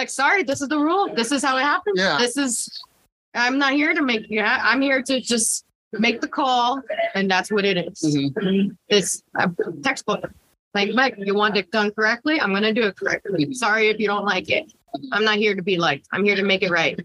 [0.00, 1.08] like, sorry, this is the rule.
[1.14, 1.96] This is how it happens.
[1.96, 2.18] Yeah.
[2.18, 2.82] This is.
[3.32, 4.42] I'm not here to make you.
[4.42, 6.82] Ha- I'm here to just make the call,
[7.14, 8.02] and that's what it is.
[8.02, 8.76] Mhm.
[8.88, 9.48] It's a
[9.84, 10.32] textbook.
[10.74, 12.40] Like, Mike, you want it done correctly?
[12.40, 13.52] I'm gonna do it correctly.
[13.54, 14.72] Sorry if you don't like it.
[15.12, 16.06] I'm not here to be liked.
[16.12, 16.98] I'm here to make it right.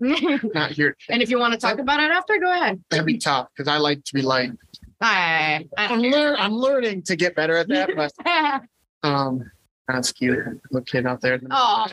[0.00, 0.96] not here.
[1.08, 2.82] And if you want to talk about it after, go ahead.
[2.90, 4.52] That'd be tough because I like to be like,
[5.00, 8.60] I, I'm, lear- I'm learning to get better at that, but I,
[9.02, 9.50] um,
[9.88, 10.38] that's cute.
[10.70, 11.40] Little kid out there.
[11.50, 11.86] oh,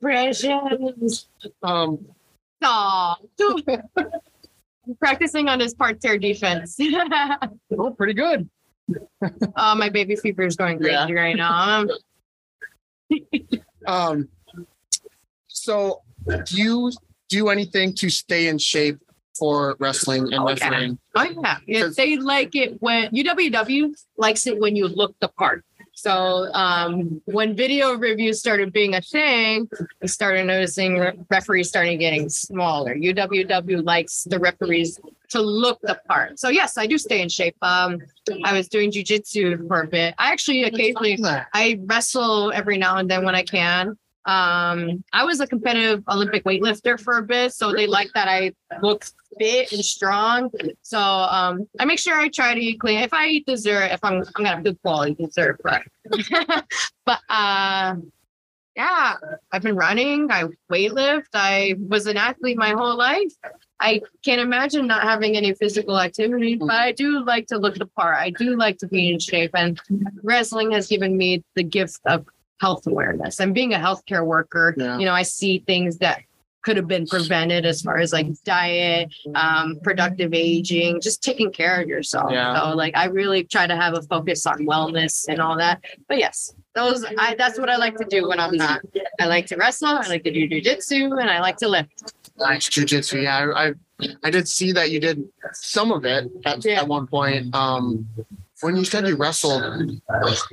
[0.00, 1.28] precious.
[1.62, 2.06] Um,
[2.66, 3.16] Oh,
[4.98, 6.78] practicing on his par terre defense.
[7.78, 8.48] oh, pretty good.
[9.56, 11.10] Oh, my baby fever is going crazy Yeah.
[11.12, 11.86] right now.
[13.86, 14.28] Um,
[15.48, 16.02] so
[16.44, 16.92] do you
[17.28, 18.98] do anything to stay in shape
[19.38, 20.68] for wrestling and Oh, yeah.
[20.68, 20.98] wrestling?
[21.14, 25.64] Oh yeah, yeah they like it when UWW likes it when you look the part.
[25.96, 29.68] So um, when video reviews started being a thing,
[30.02, 32.96] we started noticing re- referees starting getting smaller.
[32.96, 34.98] UWW likes the referees
[35.34, 36.38] to look the part.
[36.38, 37.56] So yes, I do stay in shape.
[37.60, 37.98] Um,
[38.44, 40.14] I was doing jujitsu for a bit.
[40.16, 41.18] I actually occasionally
[41.52, 43.98] I wrestle every now and then when I can.
[44.26, 48.52] Um, I was a competitive Olympic weightlifter for a bit, so they like that I
[48.80, 49.04] look
[49.38, 50.50] fit and strong.
[50.82, 53.00] So um, I make sure I try to eat clean.
[53.00, 55.86] If I eat dessert, if I'm I'm gonna have good quality dessert, right?
[57.04, 57.96] but uh,
[58.76, 59.14] yeah,
[59.52, 60.30] I've been running.
[60.30, 61.34] I weightlift.
[61.34, 63.32] I was an athlete my whole life.
[63.80, 67.86] I can't imagine not having any physical activity, but I do like to look the
[67.86, 68.16] part.
[68.16, 69.80] I do like to be in shape, and
[70.22, 72.26] wrestling has given me the gift of
[72.60, 73.40] health awareness.
[73.40, 74.98] And being a healthcare worker, Yeah.
[74.98, 76.22] you know, I see things that
[76.64, 81.80] could have been prevented as far as like diet, um, productive aging, just taking care
[81.80, 82.32] of yourself.
[82.32, 82.58] Yeah.
[82.60, 85.82] So like I really try to have a focus on wellness and all that.
[86.08, 88.80] But yes, those I that's what I like to do when I'm not.
[89.20, 92.14] I like to wrestle, I like to do jujitsu, and I like to lift.
[92.38, 93.22] Nice jujitsu.
[93.22, 93.72] Yeah, I, I
[94.24, 95.22] I did see that you did
[95.52, 96.80] some of it at, Yeah.
[96.80, 97.54] at one point.
[97.54, 98.08] Um,
[98.64, 99.62] when you said you wrestled,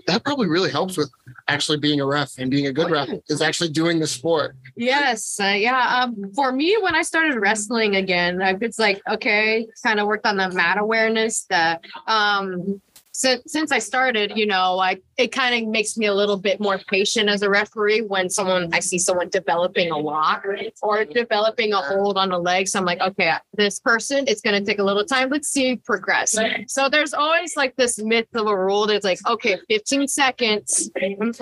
[0.07, 1.09] that probably really helps with
[1.47, 4.53] actually being a ref and being a good ref is actually doing the sport.
[4.75, 6.01] Yes, uh, yeah.
[6.03, 10.25] Um, for me, when I started wrestling again, I was like, okay, kind of worked
[10.25, 11.45] on the mat awareness.
[11.49, 12.81] That um,
[13.21, 16.59] since since I started, you know, I it kind of makes me a little bit
[16.59, 20.43] more patient as a referee when someone I see someone developing a lock
[20.81, 22.67] or developing a hold on a leg.
[22.67, 25.29] So I'm like, okay, this person, it's going to take a little time.
[25.29, 26.35] Let's see progress.
[26.67, 31.33] So there's always like this myth of a rule that's like, okay, 15 seconds, I'm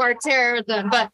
[0.90, 1.12] but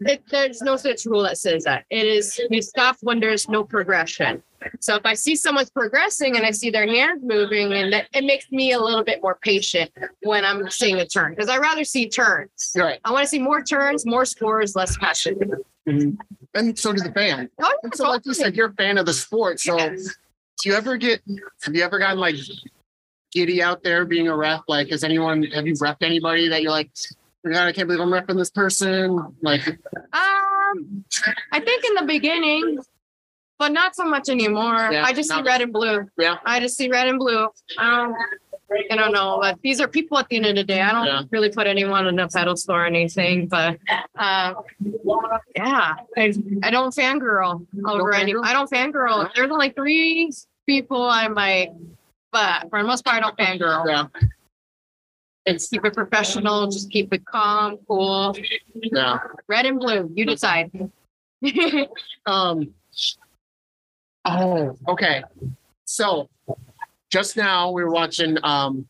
[0.00, 1.84] it, there's no such rule that says that.
[1.88, 4.42] It is you stop when there's no progression.
[4.80, 8.24] So if I see someone's progressing and I see their hands moving, and that, it
[8.24, 9.90] makes me a little bit more patient
[10.22, 12.72] when I'm seeing a turn because I rather see turns.
[12.76, 13.00] Right.
[13.04, 15.38] I want to see more turns, more scores, less passion.
[15.86, 17.48] And so does the fan.
[17.62, 19.60] Oh, And so, like you said, you're a fan of the sport.
[19.60, 20.14] So, Yes.
[20.62, 21.20] do you ever get?
[21.62, 22.36] Have you ever gotten like
[23.32, 24.62] giddy out there being a ref?
[24.68, 25.44] Like, has anyone?
[25.44, 26.90] Have you refed anybody that you're like,
[27.46, 29.36] oh, God, I can't believe I'm refing this person?
[29.42, 29.66] Like,
[30.12, 31.04] Um,
[31.52, 32.78] I think in the beginning,
[33.58, 34.90] but not so much anymore.
[34.92, 36.08] Yeah, I just see red and blue.
[36.18, 37.48] yeah, I just see red and blue.
[37.78, 38.16] I don't,
[38.90, 39.38] I don't know.
[39.40, 40.80] But these are people at the end of the day.
[40.82, 41.22] I don't Yeah.
[41.30, 43.46] really put anyone on a pedestal or anything.
[43.46, 43.78] But
[44.18, 44.54] uh,
[45.54, 48.34] yeah, I, I don't fangirl over any.
[48.34, 48.44] fangirl?
[48.44, 49.30] I don't fangirl.
[49.34, 50.32] There's only three
[50.66, 51.68] people I might,
[52.32, 53.86] but for the most part, I don't fangirl.
[53.88, 54.06] yeah,
[55.46, 56.66] It's keep it professional.
[56.66, 58.36] Just keep it calm, cool.
[58.74, 59.18] yeah.
[59.48, 60.10] Red and blue.
[60.14, 60.70] You decide.
[62.26, 62.74] Um.
[64.26, 65.22] Oh, okay.
[65.84, 66.28] So,
[67.10, 68.86] just now we were watching um,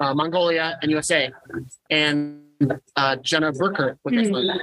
[0.00, 1.32] uh, Mongolia and USA,
[1.90, 2.42] and
[2.96, 4.60] uh, Jenna Burkert one.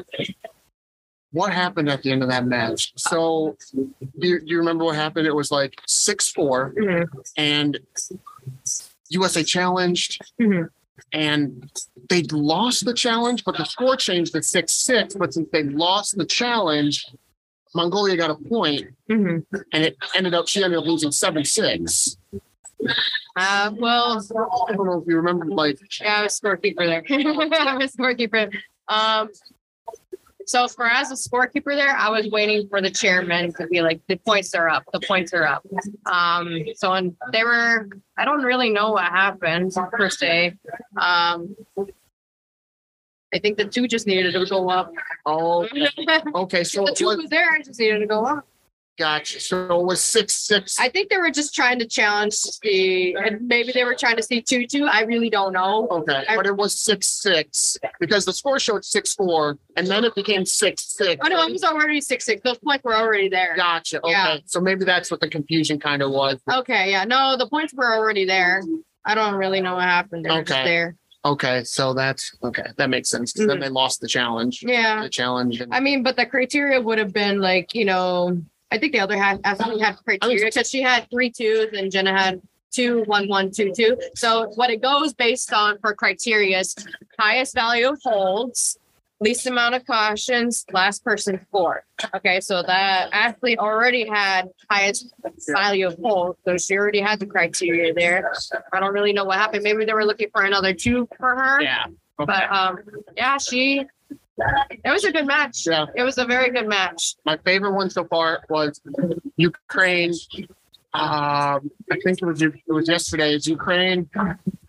[1.31, 2.93] What happened at the end of that match?
[2.95, 3.87] So, do
[4.19, 5.25] you, you remember what happened?
[5.25, 7.07] It was like six four, Mhm.
[7.35, 7.79] and
[9.09, 10.69] USA challenged, Mhm.
[11.11, 11.71] and
[12.09, 15.15] they lost the challenge, but the score changed to six six.
[15.15, 17.03] But since they lost the challenge,
[17.75, 19.45] Mongolia got a point, Mhm.
[19.73, 22.17] and it ended up she ended up losing seven six.
[23.35, 24.21] Uh, well,
[24.67, 27.03] I don't know if you remember, like yeah, I was scorekeeper there.
[27.09, 28.53] I was a scorekeeper.
[28.87, 29.29] Um,
[30.45, 34.01] so for as a scorekeeper there, I was waiting for the chairman to be like,
[34.07, 35.65] the points are up, the points are up.
[36.05, 40.55] Um, so and they were, I don't really know what happened per se.
[40.97, 41.55] Um,
[43.33, 44.93] I think the two just needed to go up.
[45.25, 45.67] oh
[46.35, 48.45] okay, so the it two was was there, I just needed to go up.
[48.99, 49.39] gotcha.
[49.39, 50.79] So it was six six.
[50.79, 54.23] I think they were just trying to challenge the, and maybe they were trying to
[54.23, 54.85] see two two.
[54.85, 55.87] I really don't know.
[55.89, 60.03] Okay, I- but it was six six because the score showed six four, and then
[60.05, 61.19] it became six six.
[61.25, 62.41] Oh no, it was already six six.
[62.43, 63.55] Those points were already there.
[63.55, 63.97] Gotcha.
[64.03, 64.37] Okay, Yeah.
[64.45, 66.39] so maybe that's what the confusion kind of was.
[66.51, 68.61] Okay, yeah, no, the points were already there.
[69.05, 70.23] I don't really know what happened.
[70.23, 70.63] They were just Okay.
[70.65, 70.95] there.
[71.25, 72.65] Okay, so that's okay.
[72.77, 73.31] That makes sense.
[73.31, 73.61] 'cause Then Mhm.
[73.61, 74.61] they lost the challenge.
[74.61, 75.61] Yeah, The challenge.
[75.61, 78.99] And, I mean, but the criteria would have been like, you know, I think the
[78.99, 82.41] other had athlete had criteria because she had three twos and Jenna had
[82.73, 83.97] two, one, one, two, two.
[84.15, 86.75] So what it goes based on for criteria is
[87.19, 88.77] highest value holds,
[89.23, 91.83] least amount of cautions, last person score.
[92.15, 95.13] Okay, so that athlete already had highest
[95.49, 98.31] value of holds, so she already had the criteria there.
[98.71, 99.63] I don't really know what happened.
[99.63, 101.61] Maybe they were looking for another two for her.
[101.61, 101.85] yeah.
[102.19, 102.25] Okay.
[102.25, 102.77] But um,
[103.17, 103.85] yeah, she.
[104.37, 105.65] It was a good match.
[105.67, 105.85] Yeah.
[105.95, 107.15] It was a very good match.
[107.23, 108.81] My favorite one so far was
[109.37, 110.13] Ukraine.
[110.95, 113.33] Um, I think it was it was yesterday.
[113.35, 114.09] It's Ukraine.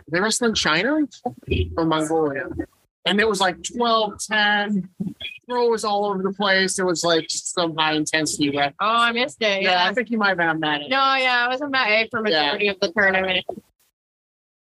[0.09, 1.01] They wrestling China
[1.77, 2.49] or Mongolia,
[3.07, 4.89] and it was like 12, 10
[5.49, 6.79] was all over the place.
[6.79, 8.57] It was like some high intensity.
[8.57, 8.75] Rep.
[8.81, 9.63] Oh, I missed it.
[9.63, 9.91] Yeah, Yeah.
[9.91, 10.81] I think you might have been on that.
[10.81, 10.91] end.
[10.91, 13.45] No, yeah, I was a mat A for majority of the tournament.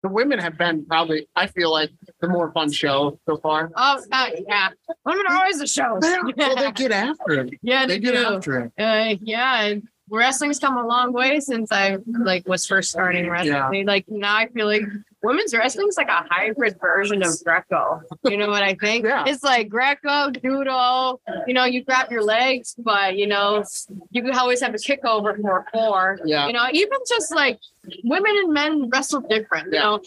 [0.02, 1.90] The women have been probably, I feel like,
[2.20, 3.70] the more fun show so far.
[3.76, 4.70] Oh, uh, yeah.
[5.06, 6.00] Women are always the shows.
[6.02, 6.24] well,
[6.56, 7.54] they get after it.
[7.62, 8.24] yeah, They they get do.
[8.34, 8.72] after it.
[8.82, 9.74] Uh, yeah,
[10.10, 13.86] wrestling's come a long way since I like was first starting wrestling.
[13.86, 14.82] Like now, I feel like
[15.22, 18.00] women's wrestling is like a hybrid version of Greco.
[18.24, 19.04] You know what I think?
[19.04, 19.24] Yeah.
[19.26, 21.20] It's like Greco, judo.
[21.46, 23.64] You know, you grab your legs, but you know,
[24.10, 26.18] you can always have a kick over for a four.
[26.24, 26.46] Yeah.
[26.46, 27.58] You know, even just like
[28.04, 29.66] women and men wrestle different.
[29.72, 29.80] You Yeah.
[29.82, 30.00] know,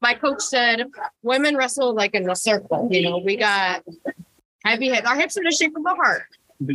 [0.00, 0.86] my coach said
[1.22, 2.88] women wrestle like in a circle.
[2.90, 3.82] You know, we got
[4.64, 5.06] heavy hips.
[5.08, 6.22] Our hips are the shape of a heart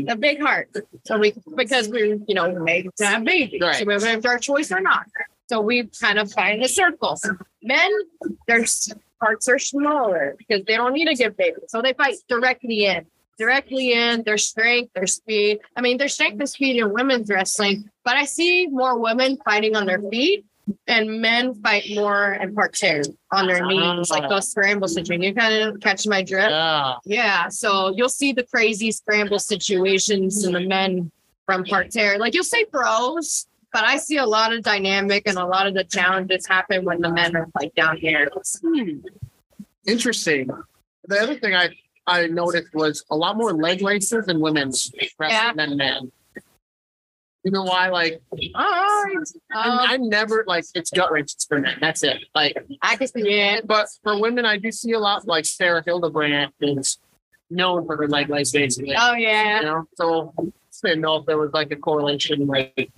[0.08, 0.70] a big heart.
[1.06, 3.78] So we because we're you know made to have babies, Right.
[3.78, 5.08] so we have our choice or not.
[5.52, 7.30] So we kind of find the circles.
[7.62, 7.92] Men,
[8.48, 8.90] their s-
[9.22, 13.06] hearts are smaller because they don't need to give babies, so they fight directly in,
[13.38, 15.60] directly in their strength, their speed.
[15.76, 19.76] I mean, their strength and speed in women's wrestling, but I see more women fighting
[19.76, 20.46] on their feet.
[20.88, 23.02] And men fight more in parterre
[23.34, 25.26] on their knees, like those scramble situations.
[25.26, 26.50] You kind of catch my drift.
[26.52, 26.94] Yeah.
[27.04, 31.12] Yeah, so you'll see the crazy scramble situations in the men
[31.46, 32.20] from parterre.
[32.20, 35.74] Like you'll see throws, but I see a lot of dynamic and a lot of
[35.74, 38.30] the challenges happen when the men are like down here.
[38.62, 39.00] Hmm.
[39.88, 40.50] Interesting.
[41.06, 41.70] The other thing I
[42.08, 45.54] I noticed was a lot more leg laces in women's Yeah.
[45.54, 46.12] than men.
[47.44, 47.90] You know why?
[47.90, 48.22] Like
[48.56, 49.16] Oh,
[49.52, 51.78] I'm, um, never like it's gut wrenches for men.
[51.82, 52.18] That's it.
[52.36, 53.66] Like, I can see it.
[53.66, 55.28] but for women, I do see a lot.
[55.28, 57.00] Like Sarah Hildebrandt is
[57.50, 58.96] known for her leg lace, basically.
[58.98, 60.34] Oh You yeah, know, so
[60.84, 62.92] didn't know if there was like a correlation, like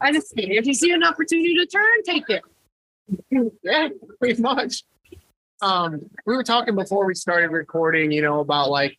[0.00, 2.42] I just see if you see an opportunity to turn, take it.
[3.62, 3.88] yeah,
[4.18, 4.84] pretty much.
[5.62, 8.98] Um, we were talking before we started recording, you know, about like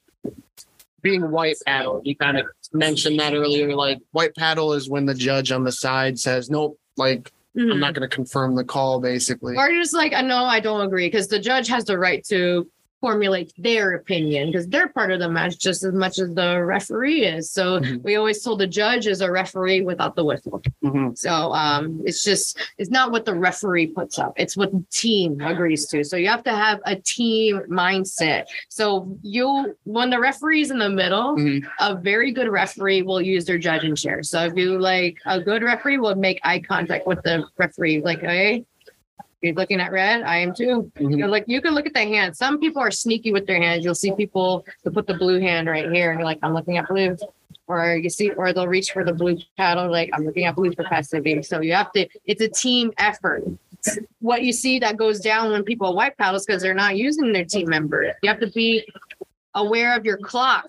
[1.01, 2.01] being white paddle.
[2.03, 3.75] You kind of mentioned that earlier.
[3.75, 7.93] Like white paddle is when the judge on the side says, "Nope," like I'm not
[7.93, 9.57] going to confirm the call, basically.
[9.57, 12.23] Or you're just like, I know I don't agree because the judge has the right
[12.25, 12.69] to
[13.01, 17.23] formulate their opinion because they're part of the match just as much as the referee
[17.25, 17.51] is.
[17.51, 18.03] So Mhm.
[18.03, 20.61] we always told the judge is a referee without the whistle.
[20.83, 21.17] Mhm.
[21.17, 25.41] So um, it's just it's not what the referee puts up; it's what the team
[25.41, 26.03] agrees to.
[26.03, 28.43] So you have to have a team mindset.
[28.69, 31.63] So you, when the referee's in the middle, Mhm.
[31.79, 34.21] a very good referee will use their judging chair.
[34.23, 38.21] So if you like a good referee will make eye contact with the referee, like,
[38.21, 38.63] hey.
[39.41, 40.21] You're looking at red.
[40.21, 40.91] I am too.
[40.97, 41.17] Mhm.
[41.17, 42.37] You're like you can look at the hand.
[42.37, 43.83] Some people are sneaky with their hands.
[43.83, 46.77] You'll see people that put the blue hand right here, and you're like, I'm looking
[46.77, 47.17] at blue
[47.71, 50.73] or you see, or they'll reach for the blue paddle, like I'm looking at blue
[50.73, 51.41] for passivity.
[51.41, 53.43] So you have to, it's a team effort.
[54.19, 57.45] What you see that goes down when people white paddles because they're not using their
[57.45, 58.13] team member.
[58.21, 58.85] You have to be
[59.55, 60.67] aware of your clock,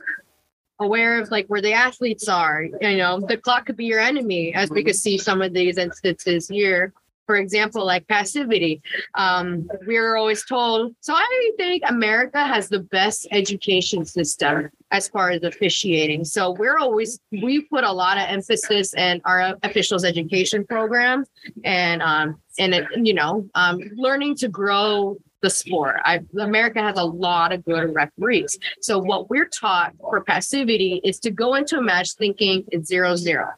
[0.79, 2.63] aware of like where the athletes are.
[2.63, 5.79] You know, the clock could be your enemy, as we could see some of these
[5.79, 6.93] instances here.
[7.27, 8.83] For example, like passivity.
[9.15, 10.95] Um, we were always told.
[11.01, 16.25] So I think America has the best education system as far as officiating.
[16.25, 21.25] So we're always we put a lot of emphasis in our officials education program
[21.65, 25.97] and um and it, you know um learning to grow the sport.
[26.05, 28.59] I America has a lot of good referees.
[28.81, 33.17] So what we're taught for passivity is to go into a match thinking it's zero
[33.17, 33.49] zero.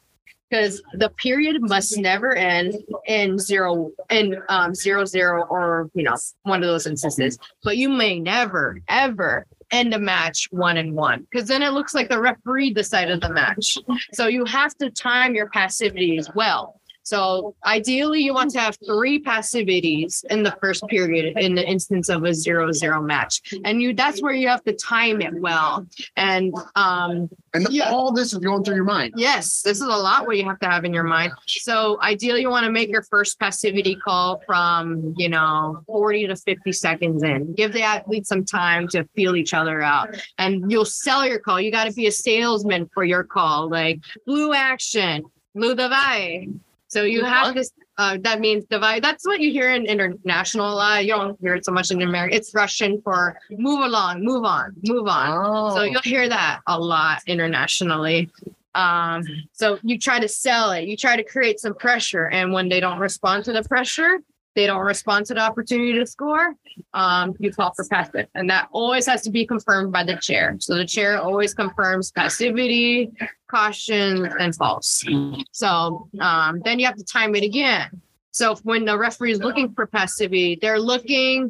[0.55, 2.75] Because the period must never end
[3.07, 7.37] in zero in um zero zero or you know one of those instances.
[7.61, 11.93] But you may never ever end a match one and one because then it looks
[11.93, 13.77] like the referee decided the match.
[14.13, 16.79] So you have to time your passivity as well.
[17.05, 22.09] So ideally, you want to have three passivities in the first period in the instance
[22.09, 25.85] of a zero zero match, and you that's where you have to time it well.
[26.17, 27.91] And um, And Yeah.
[27.91, 29.13] all this is going through your mind.
[29.17, 31.31] Yes, this is a lot what you have to have in your mind.
[31.45, 36.35] So ideally you want to make your first passivity call from, you know, 40 to
[36.35, 37.53] 50 seconds in.
[37.53, 40.15] Give the athlete some time to feel each other out.
[40.39, 41.61] And you'll sell your call.
[41.61, 46.51] You got to be a salesman for your call, like blue action, blue davai.
[46.95, 47.71] So you have this.
[47.97, 49.01] uh, that means davai.
[49.01, 51.03] That's what you hear in international a lot.
[51.03, 52.33] You don't hear it so much in America.
[52.37, 55.27] It's Russian for move along, move on, move on.
[55.45, 58.29] Oh, So you'll hear that a lot internationally.
[58.75, 62.69] Um, so you try to sell it, you try to create some pressure, and when
[62.69, 64.19] they don't respond to the pressure,
[64.55, 66.55] they don't respond to the opportunity to score.
[66.93, 70.55] Um, you call for passive, and that always has to be confirmed by the chair.
[70.59, 73.11] So the chair always confirms passivity,
[73.47, 75.03] caution, and false.
[75.51, 78.01] So um, then you have to time it again.
[78.35, 81.49] So when the referee is looking for passivity, they're looking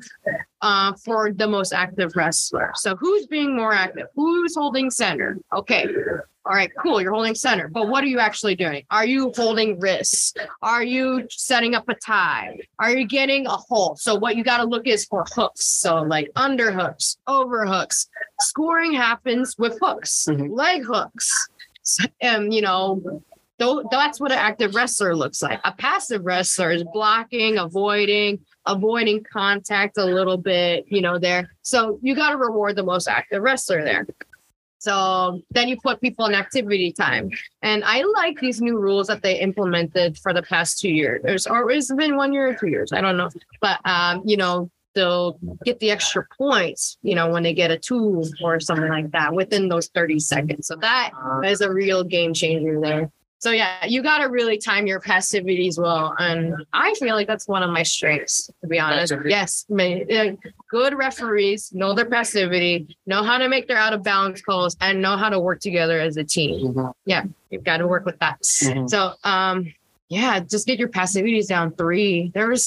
[0.61, 2.73] uh, for the most active wrestler.
[2.75, 4.05] So who's being more active?
[4.15, 5.39] Who's holding center?
[5.51, 5.87] Okay.
[6.45, 7.01] All right, cool.
[7.01, 8.83] You're holding center, but what are you actually doing?
[8.91, 10.35] Are you holding wrists?
[10.61, 12.59] Are you setting up a tie?
[12.77, 13.95] Are you getting a hole?
[13.95, 15.65] So what you got to look is for hooks.
[15.65, 18.05] So like underhooks, overhooks.
[18.41, 20.55] Scoring happens with hooks, Mhm.
[20.55, 21.47] leg hooks,
[22.21, 23.23] and you know
[23.57, 25.61] Though that's what an active wrestler looks like.
[25.63, 31.49] A passive wrestler is blocking, avoiding, avoiding contact a little bit, you know, there.
[31.61, 34.05] So you got to reward the most active wrestler there.
[34.79, 37.31] So then you put people in activity time.
[37.61, 41.47] And I like these new rules that they implemented for the past two years.
[41.47, 42.91] Or it's been one year or two years.
[42.91, 43.29] I don't know.
[43.61, 47.77] But um, you know, they'll get the extra points, you know, when they get a
[47.77, 50.67] two or something like that within those 30 seconds.
[50.67, 51.11] So that
[51.43, 53.11] is a real game changer there.
[53.45, 57.47] So yeah, you got to really time your passivities well, and I feel like that's
[57.47, 59.13] one of my strengths, to be honest.
[59.13, 59.29] Passivity.
[59.29, 64.41] Yes, uh, good referees know their passivity, know how to make their out of bounds
[64.41, 66.73] calls, and know how to work together as a team.
[66.73, 67.33] Mhm.
[67.51, 68.41] You've got to work with that.
[68.41, 68.89] Mhm.
[68.89, 69.71] So um,
[70.09, 72.31] yeah, just get your passivities down three.
[72.33, 72.65] There was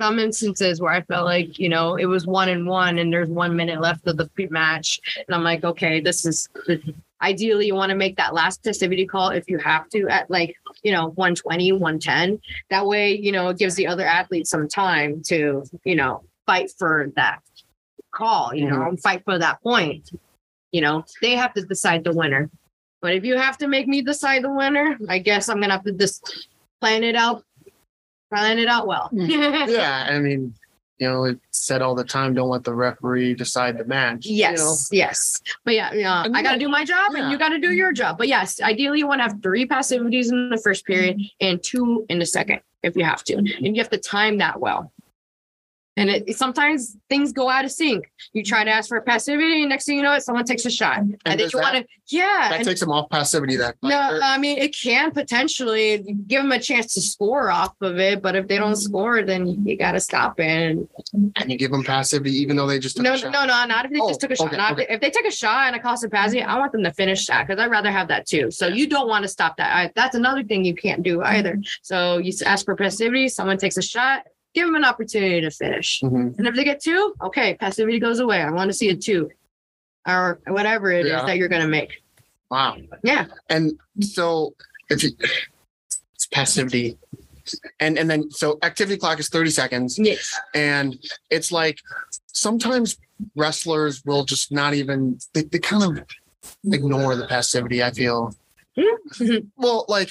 [0.00, 3.28] some instances where I felt like you know it was one and one, and there's
[3.28, 4.98] one minute left of the match,
[5.28, 6.48] and I'm like, okay, this is
[7.22, 10.54] ideally you want to make that last passivity call if you have to at like
[10.82, 12.40] you know 120 110
[12.70, 16.70] that way you know it gives the other athlete some time to you know fight
[16.78, 17.40] for that
[18.12, 18.88] call you know mm-hmm.
[18.90, 20.10] and fight for that point.
[20.72, 22.50] You know they have to decide the winner.
[23.00, 25.84] But if you have to make me decide the winner i guess i'm gonna have
[25.84, 26.48] to just
[26.80, 27.44] plan it out
[28.30, 29.10] plan it out well.
[29.12, 29.68] Mm.
[29.68, 30.54] Yeah, I mean,
[30.98, 34.24] you know, it's said all the time, don't let the referee decide the match.
[34.26, 34.50] you know?
[34.50, 35.42] Yes, yes.
[35.64, 37.22] But yeah, yeah, And I got to do my job yeah.
[37.22, 38.18] and you got to do your job.
[38.18, 41.46] But yes, ideally you want to have three passivities in the first period mm-hmm.
[41.46, 43.34] and two in the second if you have to.
[43.34, 44.92] And you have to time that well.
[45.98, 48.10] And it sometimes things go out of sync.
[48.34, 50.66] You try to ask for a passivity, and next thing you know, it someone takes
[50.66, 50.98] a shot.
[50.98, 52.50] And, then you want to, yeah.
[52.50, 53.72] That and- takes them off passivity then.
[53.82, 57.98] no, Like, I mean it can potentially give them a chance to score off of
[57.98, 60.46] it, but if they don't score, then you got to stop it.
[60.46, 60.88] And
[61.36, 63.32] and you give them passivity even though they just took no, a shot.
[63.32, 64.52] no, no, not if they Oh, just took a shot.
[64.52, 64.86] Not okay.
[64.90, 67.26] if, they take a shot and it costs a passivity, I want them to finish
[67.26, 68.50] that because I'd rather have that too.
[68.50, 69.74] So you don't want to stop that.
[69.74, 71.36] I, that's another thing you can't do mm-hmm.
[71.36, 71.60] either.
[71.82, 74.24] So you ask for passivity, someone takes a shot,
[74.56, 76.00] give them an opportunity to finish.
[76.02, 76.38] Mhm.
[76.38, 78.40] And if they get two, okay, passivity goes away.
[78.40, 79.30] I want to see a two
[80.08, 81.26] or whatever it is Yeah.
[81.26, 82.02] that you're going to make.
[82.50, 82.78] Wow.
[83.04, 83.26] Yeah.
[83.50, 84.54] And so
[84.88, 85.10] if you
[86.14, 86.96] it's passivity.
[87.78, 89.98] And and then so activity clock is 30 seconds.
[89.98, 90.34] Yes.
[90.54, 90.98] And
[91.28, 91.78] it's like
[92.32, 92.96] sometimes
[93.36, 96.04] wrestlers will just not even they, they kind of
[96.72, 98.34] ignore the passivity, I feel.
[98.78, 99.46] Mhm.
[99.56, 100.10] well, like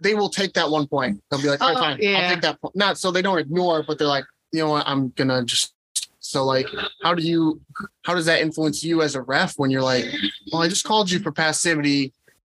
[0.00, 1.22] they will take that one point.
[1.30, 2.76] They'll be like, all right, Oh, fine, I'll take that point.
[2.76, 5.72] Not so they don't ignore but they're like, you know what, I'm gonna just
[6.20, 6.66] so like
[7.02, 7.60] how do you
[8.04, 10.04] how does that influence you as a ref when you're like,
[10.52, 12.12] well, I just called you for passivity.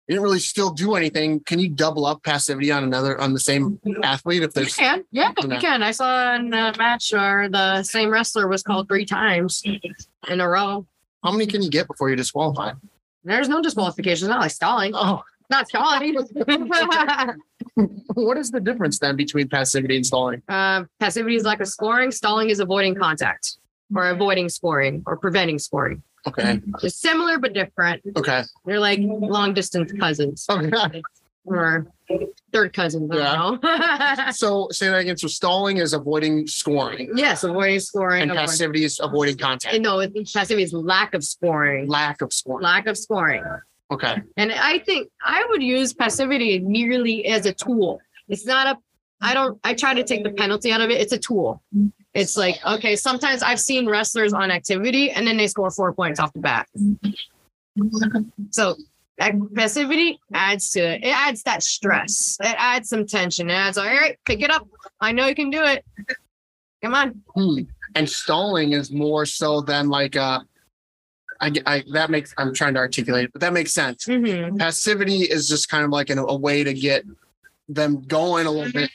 [0.08, 1.42] You didn't really still do anything.
[1.42, 4.78] Can you double up passivity on another on the same athlete if there's?
[4.78, 5.04] You can.
[5.12, 5.84] Yeah, you can.
[5.84, 9.62] I saw in a match where the same wrestler was called three times
[10.30, 10.86] in a row.
[11.24, 12.76] how many can you get before you're disqualified?
[13.26, 14.28] There's no disqualification.
[14.28, 14.94] It's not like stalling.
[14.96, 16.16] Oh, Not stalling.
[18.14, 20.42] what is the difference then between passivity and stalling?
[20.50, 22.12] uh, passivity is lack of scoring.
[22.12, 23.58] Stalling is avoiding contact
[23.96, 26.04] or avoiding scoring or preventing scoring.
[26.28, 26.60] Okay.
[26.84, 28.02] It's similar but different.
[28.18, 28.44] Okay.
[28.66, 31.02] They're like long distance cousins Okay.
[31.46, 31.88] or
[32.52, 33.10] third cousins.
[33.12, 34.32] I don't know.
[34.34, 35.16] So say that again.
[35.16, 38.24] So stalling is avoiding scoring, yes, avoiding scoring.
[38.24, 39.80] and avoiding- passivity is avoiding contact.
[39.80, 41.88] no, it- passivity is lack of scoring.
[41.88, 42.64] Lack of scoring.
[42.64, 43.44] Lack of scoring.
[43.90, 44.22] Okay.
[44.36, 48.02] And I think I would use passivity merely as a tool.
[48.28, 48.78] It's not a,
[49.22, 51.00] I don't, I try to take the penalty out of it.
[51.00, 51.62] It's a tool.
[52.14, 56.20] It's like, okay, sometimes I've seen wrestlers on activity and then they score four points
[56.20, 56.68] off the bat.
[58.52, 58.76] So
[59.56, 61.04] passivity adds to it.
[61.04, 62.38] It adds that stress.
[62.42, 63.50] It adds some tension.
[63.50, 64.68] It adds, all right, pick it up.
[65.00, 65.86] I know you can do it.
[66.84, 67.22] Come on.
[67.36, 67.62] Hmm.
[67.96, 70.42] And stalling is more so than like uh
[71.42, 74.06] I, I that makes I'm trying to articulate it, but that makes sense.
[74.06, 74.58] Mhm.
[74.58, 77.04] Passivity is just kind of like an, a way to get
[77.70, 78.90] them going a little bit.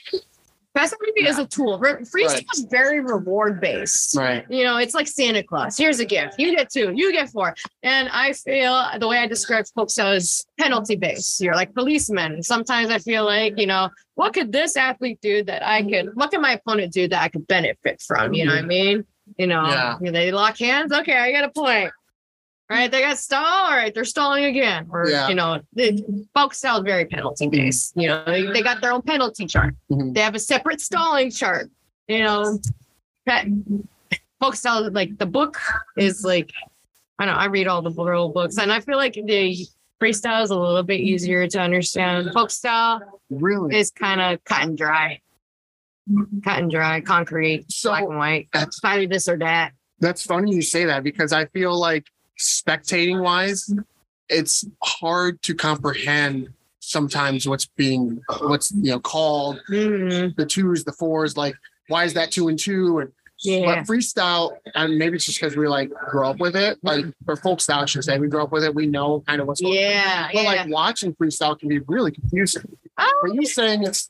[0.75, 1.77] Passivity is a tool.
[1.77, 2.45] Re- Freestyle Right.
[2.55, 4.17] is very reward based.
[4.17, 4.43] Right.
[4.49, 5.77] You know, it's like Santa Claus.
[5.77, 6.39] Here's a gift.
[6.39, 6.91] You get two.
[6.95, 7.53] You get four.
[7.83, 11.39] And I feel the way I describe folk style is penalty based.
[11.41, 12.41] You're like policemen.
[12.41, 16.31] Sometimes I feel like, you know, what could this athlete do that I could, what
[16.31, 18.33] can my opponent do that I could benefit from?
[18.33, 19.05] You know what I mean?
[19.37, 19.97] You know, Yeah.
[20.11, 20.91] they lock hands.
[20.91, 21.91] Okay, I got a point.
[22.69, 23.43] Right, they got stall.
[23.45, 24.87] All right, they're stalling again.
[24.89, 25.27] Or, Yeah.
[25.29, 27.93] you know, the folk style is very penalty based.
[27.95, 29.75] You know, they, they got their own penalty chart.
[29.91, 30.13] Mhm.
[30.13, 31.69] They have a separate stalling chart.
[32.07, 32.57] You know,
[33.25, 33.45] that
[34.39, 35.59] folk style, like the book
[35.97, 36.51] is like,
[37.19, 39.65] I don't know, I read all the rule books and I feel like the
[40.01, 42.31] freestyle is a little bit easier to understand.
[42.33, 43.77] Folk style Really?
[43.77, 45.21] is kind of cut and dry.
[46.43, 48.47] Cut and dry, concrete, So- black and white.
[48.51, 49.73] That's- either this or that.
[49.99, 52.07] That's funny you say that because I feel like
[52.39, 53.73] spectating wise,
[54.29, 60.35] it's hard to comprehend sometimes what's being what's you know called Mhm.
[60.35, 61.55] the twos, the fours, like
[61.87, 62.99] why is that two and two?
[62.99, 63.65] And Yeah.
[63.65, 67.35] but freestyle, and maybe it's just because we like grew up with it, like for
[67.35, 69.61] folk style, I should say, we grew up with it, we know kind of what's
[69.61, 69.79] going on.
[69.81, 70.29] Yeah.
[70.33, 70.49] But yeah.
[70.49, 72.77] like watching freestyle can be really confusing.
[72.97, 74.09] Oh, But you saying it's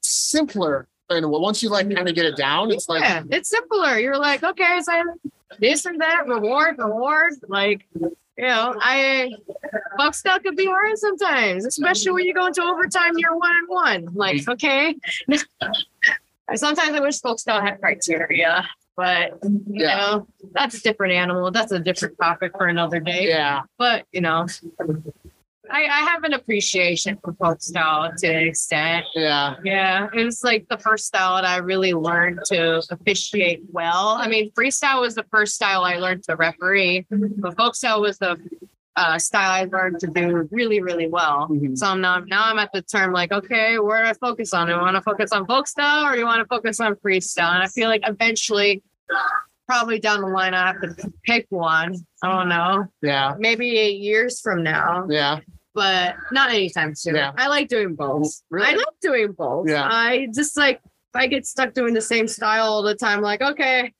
[0.00, 3.98] simpler, and once you like kind of get it down, it's like it's simpler.
[3.98, 4.92] You're like, okay, so
[5.58, 7.34] this and that, reward, reward.
[7.48, 9.32] Like, you know, I
[9.98, 13.68] folk style could be hard sometimes, especially when you go into overtime, you're one and
[13.68, 14.08] one.
[14.14, 14.96] Like, okay.
[16.54, 19.96] sometimes I wish folk style had criteria, but you Yeah.
[19.96, 21.50] know, that's a different animal.
[21.50, 23.28] That's a different topic for another day.
[23.28, 24.46] yeah, But you know,
[25.72, 29.06] I, I have an appreciation for folk style to an extent.
[29.14, 34.08] yeah, Yeah, it was like the first style that I really learned to officiate well.
[34.20, 38.18] I mean, freestyle was the first style I learned to referee, but folk style was
[38.18, 38.36] the
[38.96, 41.48] uh, style I learned to do really, really well.
[41.50, 41.78] Mhm.
[41.78, 44.66] So I'm now, now I'm at the term like, okay, where do I focus on?
[44.66, 46.94] Do I want to focus on folk style or do you want to focus on
[46.96, 47.54] freestyle?
[47.54, 48.82] And I feel like eventually,
[49.66, 51.96] probably down the line, I have to pick one.
[52.22, 55.38] I don't know, yeah, maybe eight years from now yeah,
[55.74, 57.16] but not anytime soon.
[57.16, 57.32] Yeah.
[57.36, 58.26] I like doing both.
[58.26, 58.66] Oh, really?
[58.68, 59.68] I like doing both.
[59.68, 59.88] Yeah.
[59.90, 63.42] I just like if I get stuck doing the same style all the time, like,
[63.42, 63.92] okay,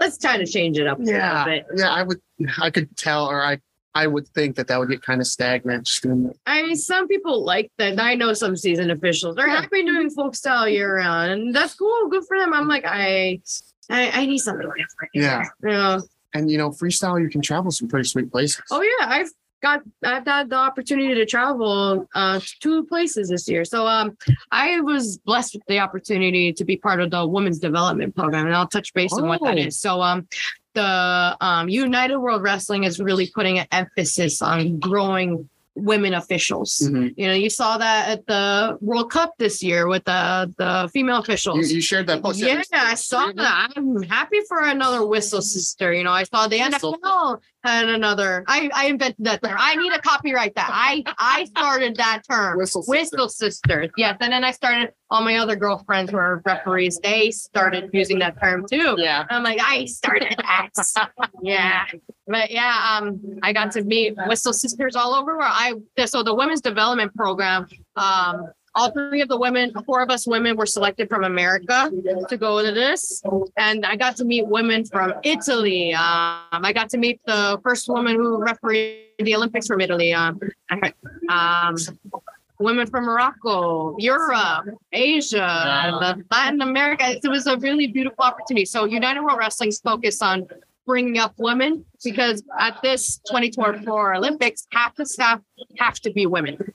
[0.00, 1.44] let's try to change it up a Yeah.
[1.44, 1.66] little bit.
[1.80, 2.20] Yeah, I would.
[2.60, 3.58] I could tell, or I,
[3.94, 5.86] I would think that that would get kind of stagnant.
[5.86, 7.98] Just in the- I mean, some people like that.
[8.00, 9.34] I know some seasoned officials.
[9.36, 9.60] They're Yeah.
[9.60, 12.08] happy doing folk style year round, and that's cool.
[12.08, 12.52] Good for them.
[12.54, 13.40] I'm like, I,
[13.90, 15.10] I, I need something different.
[15.14, 15.44] Yeah.
[15.62, 16.00] You know,
[16.34, 18.62] And you know, freestyle, you can travel some pretty sweet places.
[18.70, 19.30] Oh yeah, I've
[19.60, 23.64] got I've had the opportunity to travel uh to two places this year.
[23.64, 24.16] So um
[24.50, 28.54] I was blessed with the opportunity to be part of the women's development program and
[28.54, 29.68] I'll touch base on what that Oh.
[29.70, 30.28] So um
[30.74, 36.80] the um United World Wrestling is really putting an emphasis on growing women officials.
[36.82, 37.14] Mhm.
[37.16, 41.18] You know, you saw that at the World Cup this year with the the female
[41.18, 41.70] officials.
[41.70, 42.40] you shared that post.
[42.40, 43.70] Yeah, I saw that.
[43.76, 45.92] I'm happy for another whistle sister.
[45.92, 46.94] You know, I saw the Whistle.
[46.94, 48.44] NFL had another.
[48.46, 49.56] I, I invented that term.
[49.58, 50.70] I need to copyright that.
[50.72, 52.58] I I started that term.
[52.58, 52.90] Whistle sister.
[52.90, 53.90] Whistle sisters.
[53.96, 54.16] Yes.
[54.20, 56.98] And then I started all my other girlfriends were referees.
[57.02, 58.94] They started using that term too.
[58.98, 59.24] Yeah.
[59.30, 60.70] I'm like, I started that.
[61.42, 61.86] yeah.
[62.26, 65.74] But yeah, um, I got to meet Whistle Sisters all over where I
[66.06, 68.48] so the women's development program, um,
[68.78, 71.90] all three of the women, four of us women were selected from America
[72.28, 73.20] to go to this.
[73.56, 75.92] And I got to meet women from Italy.
[75.94, 80.14] Um, I got to meet the first woman who refereed the Olympics from Italy.
[80.14, 80.40] Um,
[81.28, 81.74] um,
[82.60, 87.04] women from Morocco, Europe, Asia, Latin America.
[87.10, 88.64] It was a really beautiful opportunity.
[88.64, 90.46] So United World Wrestling's focus on
[90.86, 95.40] bringing up women because at this 2024 Olympics, half the staff
[95.78, 96.72] have to be women.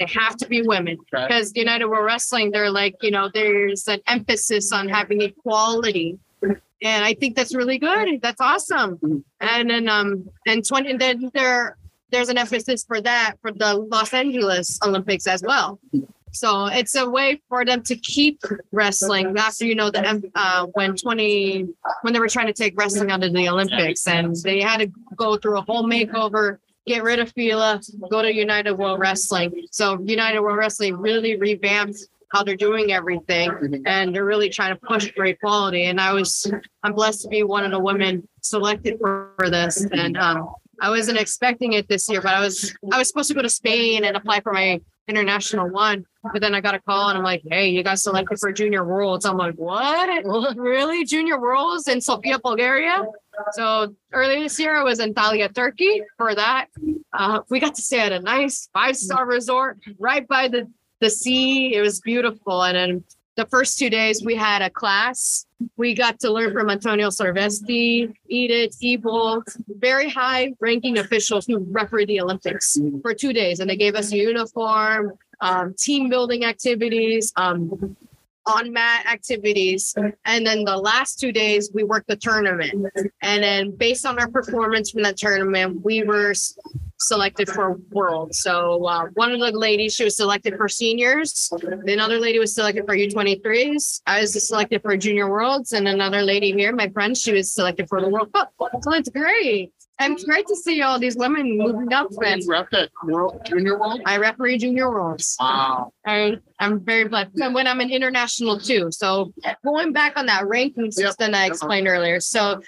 [0.00, 1.28] They have to be women Right.
[1.28, 6.18] because United World Wrestling, they're like, you know, there's an emphasis on having equality.
[6.42, 8.20] And I think that's really good.
[8.22, 9.24] That's awesome.
[9.40, 11.76] And then um and 20 and then there
[12.10, 15.78] there's an emphasis for that for the Los Angeles Olympics as well.
[16.32, 18.40] So it's a way for them to keep
[18.72, 21.68] wrestling after you know the um, uh, when 20
[22.02, 24.90] when they were trying to take wrestling out of the Olympics and they had to
[25.16, 26.58] go through a whole makeover,
[26.90, 27.80] get rid of FILA,
[28.10, 29.66] go to United World Wrestling.
[29.70, 31.98] So United World Wrestling really revamped
[32.32, 35.84] how they're doing everything and they're really trying to push great quality.
[35.84, 36.50] And I was
[36.82, 39.84] I'm blessed to be one of the women selected for, for this.
[39.84, 40.48] And um
[40.80, 43.50] I wasn't expecting it this year, but I was I was supposed to go to
[43.50, 46.06] Spain and apply for my international one.
[46.32, 48.84] But then I got a call and I'm like, hey, you got selected for junior
[48.84, 49.24] worlds.
[49.26, 50.24] I'm like, what?
[50.56, 51.04] Really?
[51.04, 53.04] Junior worlds in Sofia, Bulgaria?
[53.52, 56.66] So earlier this year, I was in Antalya, Turkey for that.
[57.12, 60.70] Uh, we got to stay at a nice five star resort right by the,
[61.00, 61.74] the sea.
[61.74, 62.62] It was beautiful.
[62.62, 63.04] And then
[63.36, 65.46] the first two days, we had a class.
[65.76, 72.06] We got to learn from Antonio Silvestri, Edith, Ebold, very high ranking officials who referee
[72.06, 73.60] the Olympics for two days.
[73.60, 77.96] And they gave us a uniform, um, team building activities, um,
[78.46, 79.94] on mat activities.
[80.24, 82.86] And then the last two days, we worked the tournament.
[83.22, 86.34] And then based on our performance from that tournament, we were
[86.98, 88.34] selected for world.
[88.34, 91.50] So uh, one of the ladies, she was selected for seniors.
[91.86, 94.02] Another lady was selected for U23s.
[94.06, 95.72] I was selected for junior worlds.
[95.72, 98.52] And another lady here, my friend, she was selected for the World Cup.
[98.82, 99.72] So it's great.
[100.00, 102.08] And it's great to see all these women moving up.
[102.24, 104.00] And Rep that world junior world.
[104.06, 105.36] I referee junior worlds.
[105.38, 105.92] Wow.
[106.06, 107.38] I, I'm very blessed.
[107.38, 108.90] And when I'm an international too.
[108.90, 109.32] So
[109.62, 112.18] going back on that ranking system that I explained earlier.
[112.18, 112.62] So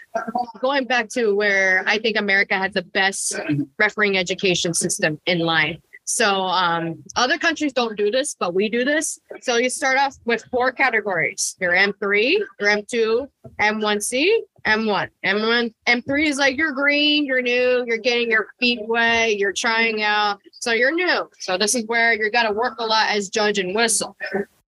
[0.61, 3.35] going back to where I think America has the best
[3.79, 5.81] refereeing education system in line.
[6.05, 9.19] So um, other countries don't do this, but we do this.
[9.41, 13.29] So you start off with four categories: your M3, your M2,
[13.61, 14.29] M1C,
[14.65, 15.09] M1.
[15.25, 20.03] M1, M3 is like you're green, you're new, you're getting your feet wet, you're trying
[20.03, 20.41] out.
[20.53, 21.29] So you're new.
[21.39, 24.17] So this is where you got to work a lot as judge and whistle.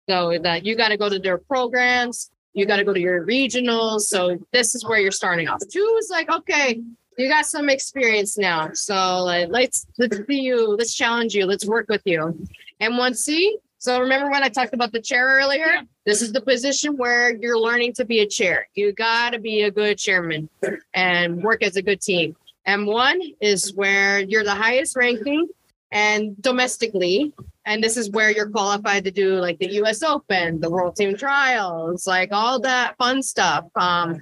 [0.09, 3.25] So that you got to go to their programs, you got to go to your
[3.25, 4.01] regionals.
[4.01, 5.61] So this is where you're starting off.
[5.71, 6.81] Two is like, okay,
[7.21, 8.71] you got some experience now.
[8.73, 12.45] So like, let's let's see you, let's challenge you, let's work with you.
[12.79, 13.57] And one C.
[13.77, 15.65] So remember when I talked about the chair earlier?
[15.65, 15.81] Yeah.
[16.05, 18.67] This is the position where you're learning to be a chair.
[18.75, 20.49] You got to be a good chairman
[20.93, 22.35] and work as a good team.
[22.65, 25.47] And one is where you're the highest ranking
[25.91, 27.33] and domestically.
[27.65, 31.15] And this is where you're qualified to do like the US Open, the World Team
[31.15, 33.65] Trials, like all that fun stuff.
[33.75, 34.19] Um,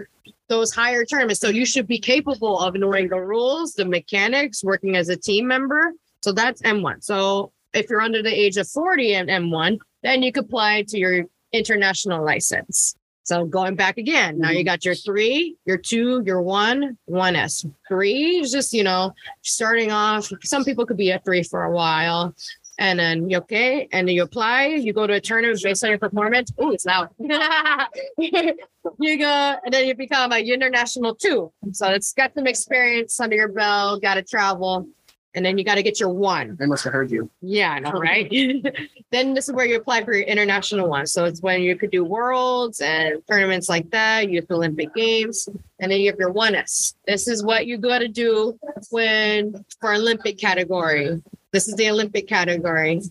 [0.50, 1.40] those higher tournaments.
[1.40, 5.48] So you should be capable of knowing the rules, the mechanics, working as a team
[5.48, 5.94] member.
[6.22, 7.04] So that's M1.
[7.04, 10.98] So if you're under the age of 40 and M1, then you could apply to
[10.98, 12.96] your international license.
[13.24, 14.66] So going back again, now you mm-hmm.
[14.66, 17.64] got your three, your two, your one, one S.
[17.88, 20.32] Three is just, you know, starting off.
[20.44, 22.34] Some people could be at three for a while.
[22.80, 24.68] And then you okay, and then you apply.
[24.68, 26.52] You go to a tournament based on your performance.
[26.58, 27.10] Oh, it's loud.
[27.20, 31.52] you go, and then you become a international two.
[31.74, 34.02] So it's got some experience under your belt.
[34.02, 34.88] Got to travel,
[35.36, 36.56] and then you got to get your one.
[36.58, 37.30] They must have heard you.
[37.42, 38.32] Yeah, I know, right?
[39.12, 41.06] then this is where you apply for your international one.
[41.06, 45.50] So it's when you could do worlds and tournaments like that, youth Olympic Games,
[45.82, 46.96] and then you have your one S.
[47.06, 48.58] This is what you got to do
[48.90, 51.22] when for Olympic category.
[51.52, 53.02] This is the Olympic category,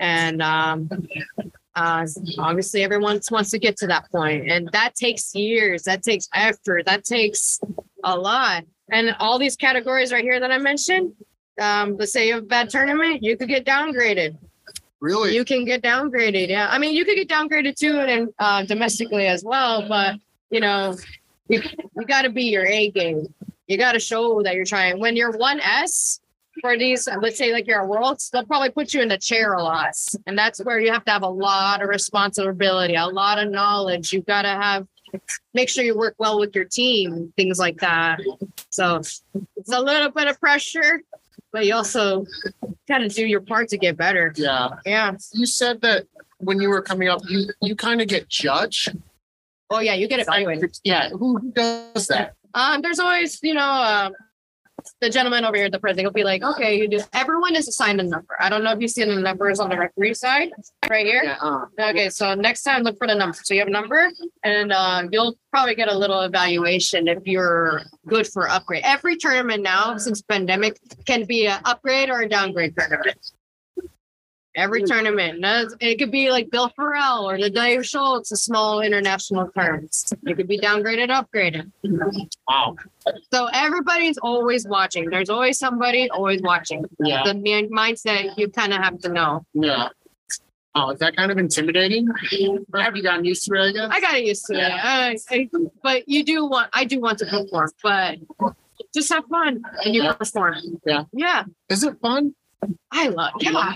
[0.00, 0.88] and um,
[1.76, 2.06] uh,
[2.38, 5.84] obviously everyone wants to get to that point, and that takes years.
[5.84, 6.86] That takes effort.
[6.86, 7.60] That takes
[8.02, 8.64] a lot.
[8.90, 11.12] And all these categories right here that I mentioned,
[11.60, 14.36] um, let's say you have a bad tournament, you could get downgraded.
[15.00, 15.34] Really?
[15.34, 16.48] You can get downgraded.
[16.48, 16.68] Yeah.
[16.70, 20.16] I mean, you could get downgraded too and uh, domestically as well, but
[20.50, 20.96] you know,
[21.48, 21.62] you,
[21.96, 23.32] you got to be your A game.
[23.66, 25.00] You got to show that you're trying.
[25.00, 26.20] When you're 1S
[26.60, 29.54] for these, let's say like you're a world, they'll probably put you in the chair
[29.54, 29.94] a lot.
[30.26, 34.12] And that's where you have to have a lot of responsibility, a lot of knowledge.
[34.12, 34.86] You've got to have,
[35.54, 38.20] make sure you work well with your team, things like that.
[38.70, 39.22] So it's
[39.72, 41.02] a little bit of pressure,
[41.52, 42.26] but you also
[42.88, 44.32] kind of do your part to get better.
[44.36, 44.68] yeah.
[44.84, 45.12] Yeah.
[45.32, 46.06] You said that
[46.38, 48.94] when you were coming up, you you kind of get judged.
[49.70, 50.78] Oh yeah, you get evaluated.
[50.84, 51.08] Yeah.
[51.10, 52.34] Who who does that?
[52.54, 54.12] Um, there's always, you know, um,
[55.00, 57.00] the gentleman over here at the prison will be like, okay, you do.
[57.12, 58.36] Everyone is assigned a number.
[58.40, 60.50] I don't know if you've seen the numbers on the referee side
[60.88, 61.22] right here.
[61.24, 61.36] Yeah.
[61.40, 63.38] Uh, Okay, so next time look for the number.
[63.42, 64.10] So you have a number,
[64.42, 68.82] and uh, you'll probably get a little evaluation if you're good for upgrade.
[68.84, 73.18] Every tournament now since pandemic can be an upgrade or a downgrade tournament.
[74.56, 75.44] Every tournament,
[75.80, 80.10] it could be like Bill Farrell or the Dave Schultz, a small international tournaments.
[80.26, 81.70] It could be downgraded, upgraded.
[82.48, 82.74] wow.
[83.32, 85.10] So everybody's always watching.
[85.10, 86.84] There's always somebody always watching.
[87.00, 87.22] Yeah.
[87.24, 89.44] The mi- mindset you kind of have to know.
[89.52, 89.88] Yeah.
[90.74, 92.08] Oh, is that kind of intimidating?
[92.72, 93.60] Or have you gotten used to it?
[93.60, 93.90] I guess.
[93.92, 94.72] I got used to it.
[94.72, 95.48] I, I,
[95.82, 98.18] but you do want, I do want to perform, but
[98.94, 100.12] just have fun and you Yeah.
[100.14, 100.56] perform.
[100.86, 101.04] Yeah.
[101.12, 101.44] Yeah.
[101.68, 102.34] Is it fun?
[102.90, 103.74] I love, yeah.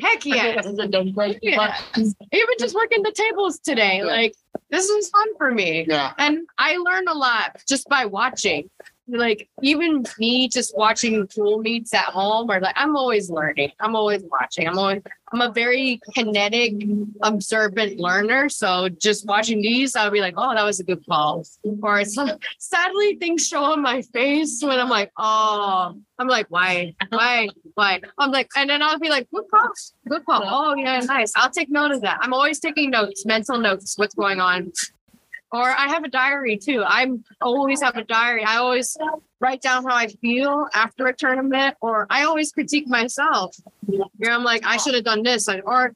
[0.00, 0.60] Heck yeah.
[0.60, 1.40] Is it dumb question?
[1.42, 1.76] yeah.
[1.96, 4.04] Even just working the tables today, Yeah.
[4.04, 4.34] like
[4.70, 5.86] this is fun for me.
[5.88, 6.12] Yeah.
[6.18, 8.68] And I learn a lot just by watching.
[9.08, 13.72] Like even me just watching pool meets at home or like I'm always learning.
[13.80, 14.68] I'm always watching.
[14.68, 15.02] I'm always
[15.32, 16.74] I'm a very kinetic,
[17.22, 18.48] observant learner.
[18.48, 21.44] So just watching these, I'll be like, oh, that was a good call.
[21.82, 22.18] Or it's
[22.58, 26.94] sadly things show on my face when I'm like, oh, I'm like, why?
[27.10, 27.48] Why?
[27.74, 28.00] Why?
[28.16, 29.70] I'm like, and then I'll be like, good call.
[30.08, 30.42] Good call.
[30.44, 31.32] Oh, yeah, nice.
[31.36, 32.18] I'll take note of that.
[32.20, 34.72] I'm always taking notes, mental notes, what's going on.
[35.50, 36.84] Or I have a diary too.
[36.86, 38.44] I'm always have a diary.
[38.44, 38.96] I always
[39.40, 43.56] write down how I feel after a tournament, or I always critique myself.
[43.86, 45.94] Where I'm like, I should have done this, like, or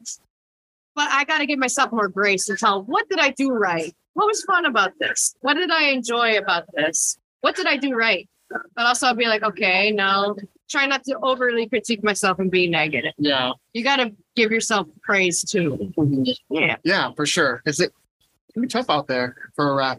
[0.94, 3.94] but I got to give myself more grace and tell what did I do right?
[4.14, 5.34] What was fun about this?
[5.40, 7.18] What did I enjoy about this?
[7.40, 8.28] What did I do right?
[8.50, 10.36] But also I'll be like, okay, no,
[10.68, 13.12] try not to overly critique myself and be negative.
[13.16, 13.52] Yeah.
[13.72, 15.92] You got to give yourself praise too.
[15.96, 16.24] Mm-hmm.
[16.50, 17.62] Yeah, Yeah, for sure.
[17.64, 17.92] Is it
[18.52, 19.98] can be tough out there for a ref?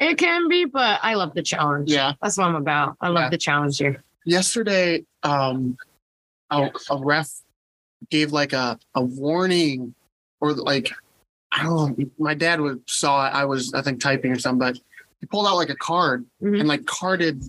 [0.00, 1.90] it can be, but I love the challenge.
[1.90, 2.12] Yeah.
[2.22, 2.96] That's what I'm about.
[3.00, 3.28] I love Yeah.
[3.30, 4.04] the challenge here.
[4.24, 5.76] Yesterday, um,
[6.50, 7.28] a, a ref
[8.10, 9.94] gave like a, a warning
[10.40, 10.92] or like
[11.50, 12.06] I don't know.
[12.18, 13.30] My dad was saw it.
[13.30, 14.78] I was I think typing or something, but
[15.20, 16.60] he pulled out like a card Mhm.
[16.60, 17.42] and like carded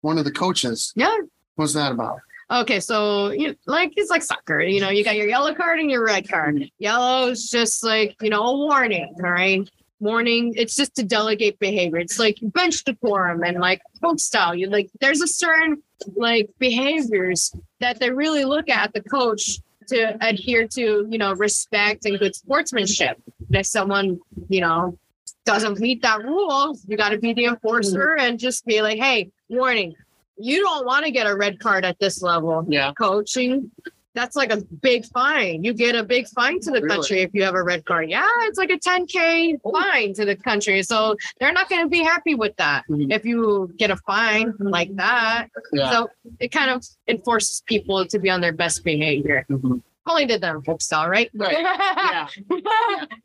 [0.00, 0.92] one of the coaches.
[0.96, 1.14] Yeah.
[1.56, 2.20] What's that about?
[2.50, 4.60] Okay, so you like it's like soccer.
[4.60, 6.70] You know, you got your yellow card and your red card.
[6.78, 9.12] Yellow is just like you know a warning.
[9.22, 9.68] All right,
[10.02, 10.52] warning.
[10.56, 11.98] It's just to delegate behavior.
[11.98, 14.54] It's like bench decorum and like coach style.
[14.54, 15.82] You like there's a certain
[16.16, 21.06] like behaviors that they really look at the coach to adhere to.
[21.08, 23.16] You know, respect and good sportsmanship.
[23.50, 24.98] If someone you know
[25.44, 28.24] doesn't meet that rule, you got to be the enforcer mm-hmm.
[28.26, 29.94] and just be like, hey, warning.
[30.38, 32.92] You don't want to get a red card at this level Yeah.
[32.98, 33.70] coaching.
[34.14, 35.64] That's like a big fine.
[35.64, 36.88] You get a big fine to the Really?
[36.96, 38.10] country if you have a red card.
[38.10, 40.82] Yeah, it's like a 10K fine to the country.
[40.82, 43.10] So they're not going to be happy with that Mhm.
[43.12, 45.48] if you get a fine like that.
[45.72, 45.90] Yeah.
[45.90, 46.10] So
[46.40, 49.46] it kind of enforces people to be on their best behavior.
[49.50, 49.80] Mhm.
[50.06, 51.30] Only did that in folk style, right?
[51.34, 51.56] Right.
[51.62, 52.26] Yeah.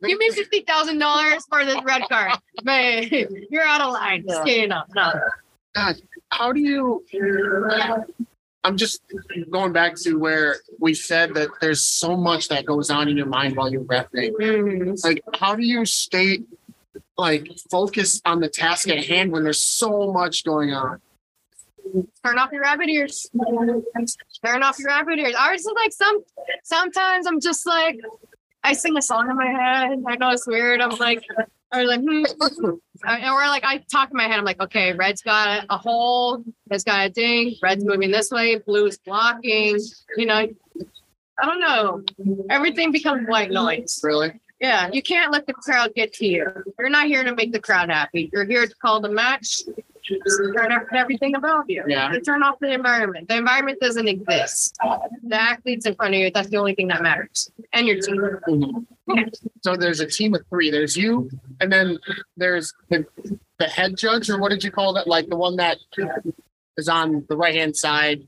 [0.04, 2.38] Give me fifty thousand dollars for this red card.
[2.64, 3.10] Man,
[3.50, 4.24] you're out of line.
[4.28, 4.70] Just kidding.
[4.70, 5.12] No, no.
[6.32, 7.04] How do you?
[8.64, 9.02] I'm just
[9.50, 13.26] going back to where we said that there's so much that goes on in your
[13.28, 14.32] mind while you're repping.
[14.34, 15.04] Mhm.
[15.04, 16.42] Like, how do you stay
[17.18, 21.02] like focused on the task at hand when there's so much going on?
[22.26, 23.30] turn off your rabbit ears.
[24.46, 25.36] Turn off your rabbit ears.
[25.38, 26.24] I was just like some
[26.64, 28.00] sometimes I'm just like
[28.64, 30.04] I sing a song in my head.
[30.06, 30.82] I know it's weird.
[30.82, 31.24] I'm like
[31.74, 32.24] or like hmm.
[32.66, 34.40] or like I talk in my head.
[34.40, 38.58] I'm like, okay, red's got a hole, red's got a ding, red's moving this way,
[38.58, 39.80] blue's blocking.
[40.16, 40.48] You know,
[41.40, 42.04] I don't know.
[42.50, 44.00] Everything becomes white noise.
[44.04, 44.40] Really?
[44.60, 46.48] Yeah, you can't let the crowd get to you.
[46.80, 48.30] You're not here to make the crowd happy.
[48.34, 49.62] You're here to call the match.
[50.08, 51.84] Turn off everything about you.
[51.88, 52.14] Yeah.
[52.26, 53.28] Turn off the environment.
[53.28, 54.78] The environment doesn't exist.
[55.24, 57.52] The athletes in front of you, that's the only thing that matters.
[57.74, 58.18] And your team.
[58.48, 59.20] Mm-hmm.
[59.64, 60.70] So there's a team of three.
[60.70, 61.30] There's you,
[61.60, 61.98] and then
[62.36, 63.06] there's the,
[63.60, 65.08] the head judge, or what did you call that?
[65.08, 65.78] Like the one that
[66.78, 68.28] is on the right hand side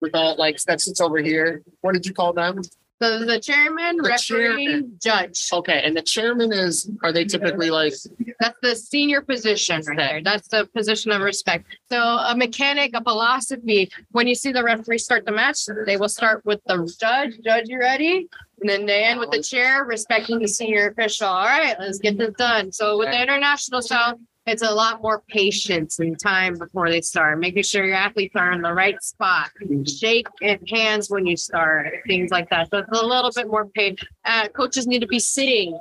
[0.00, 1.62] with all like that sits over here.
[1.80, 2.62] What did you call them?
[3.00, 4.98] So the chairman, The referee, chairman.
[5.00, 5.48] judge.
[5.52, 6.90] Okay, and the chairman is.
[7.04, 7.94] Are they typically like?
[8.40, 10.20] That's the senior position right there.
[10.24, 11.66] That's the position of respect.
[11.90, 16.08] So a mechanic, a philosophy, when you see the referee start the match, they will
[16.08, 17.34] start with the judge.
[17.44, 18.28] Judge, you ready?
[18.60, 21.28] And then they end with the chair, respecting the senior official.
[21.28, 22.72] All right, let's get this done.
[22.72, 24.18] So with the international style,
[24.48, 28.52] it's a lot more patience and time before they start, making sure your athletes are
[28.52, 29.50] in the right spot.
[29.86, 32.70] Shake and hands when you start, things like that.
[32.70, 33.96] So it's a little bit more pain.
[34.24, 35.78] Uh, coaches need to be sitting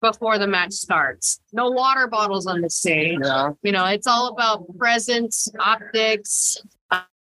[0.00, 1.40] before the match starts.
[1.52, 3.18] No water bottles on the stage.
[3.22, 3.52] Yeah.
[3.62, 6.58] You know, it's all about presence, optics,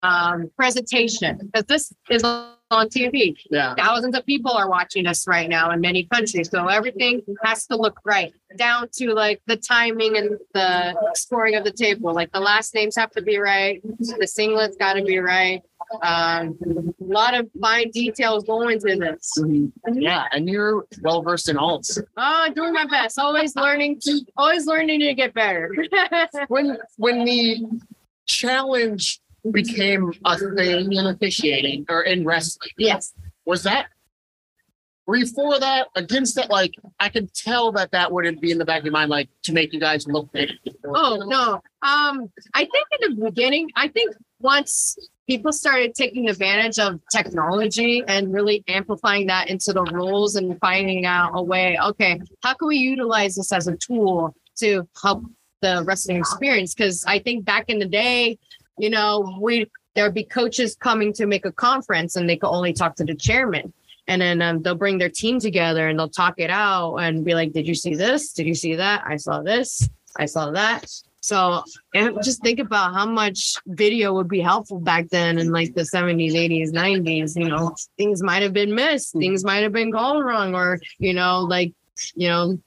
[0.03, 1.49] um, presentation.
[1.51, 3.35] Because this is on TV.
[3.49, 3.75] Yeah.
[3.75, 6.49] Thousands of people are watching us right now in many countries.
[6.49, 11.63] So everything has to look right, down to like the timing and the scoring of
[11.63, 12.13] the table.
[12.13, 13.81] Like the last names have to be right.
[13.83, 15.61] The singlets got to be right.
[16.01, 19.31] Um, a lot of fine details go into this.
[19.93, 22.01] Yeah, and you're well versed in alts.
[22.17, 23.19] Oh, doing my best.
[23.19, 25.73] Always learning to, always learning to get better.
[26.47, 27.65] When when the
[28.25, 33.13] challenge became a thing in officiating or in wrestling, yes.
[33.45, 33.87] was that
[35.05, 38.57] were you for that against that like i can tell that that wouldn't be in
[38.57, 40.49] the back of your mind like to make you guys look big
[40.85, 41.53] Oh no.
[41.81, 48.03] Um, I think in the beginning, I think once people started taking advantage of technology
[48.07, 52.67] and really amplifying that into the rules and finding out a way, okay, how can
[52.67, 55.23] we utilize this as a tool to help
[55.61, 56.73] the wrestling experience?
[56.73, 58.37] Because I think back in the day,
[58.77, 62.73] you know, we there'd be coaches coming to make a conference and they could only
[62.73, 63.73] talk to the chairman.
[64.07, 67.35] And then um, they'll bring their team together and they'll talk it out and be
[67.35, 68.33] like, Did you see this?
[68.33, 69.03] Did you see that?
[69.05, 69.89] I saw this.
[70.17, 70.85] I saw that.
[71.21, 71.63] So
[71.95, 75.83] and just think about how much video would be helpful back then in like the
[75.83, 77.37] 70s, 80s, 90s.
[77.37, 81.13] You know, things might have been missed, things might have been called wrong, or, you
[81.13, 81.71] know, like,
[82.13, 82.59] you know,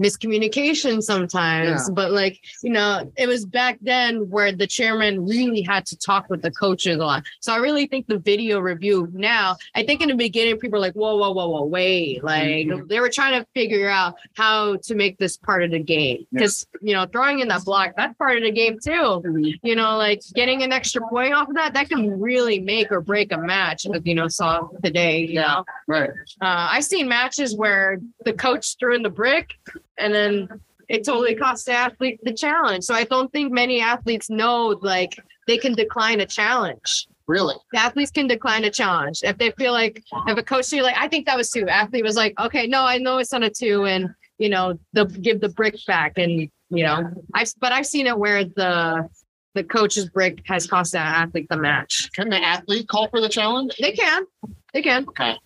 [0.00, 1.88] miscommunication sometimes.
[1.88, 1.94] Yeah.
[1.94, 6.28] But like, you know, it was back then where the chairman really had to talk
[6.30, 7.24] with the coaches a lot.
[7.40, 10.80] So I really think the video review now, I think in the beginning, people were
[10.80, 12.24] like, whoa, whoa, whoa, whoa, wait.
[12.24, 16.26] Like they were trying to figure out how to make this part of the game.
[16.32, 19.22] Because, you know, throwing in that block, that's part of the game too.
[19.62, 23.00] You know, like getting an extra point off of that, that can really make or
[23.00, 25.20] break a match, as you know, saw today.
[25.20, 25.42] You Yeah.
[25.42, 25.64] know?
[25.86, 29.58] right Uh, I've seen matches where the coach threw in the brick
[30.02, 32.84] and then it totally cost the athlete the challenge.
[32.84, 37.06] So I don't think many athletes know like they can decline a challenge.
[37.26, 40.82] really The athletes can decline a challenge if they feel like if a coach you're
[40.82, 41.68] like, I think that was two.
[41.68, 45.06] Athlete was like, okay, no, I know it's on a two, and you know they'll
[45.06, 49.08] give the brick back, and you know I've but I've seen it where the
[49.54, 52.10] the coach's brick has cost that athlete the match.
[52.12, 54.24] can the athlete call for the challenge They can,
[54.72, 55.36] they can, okay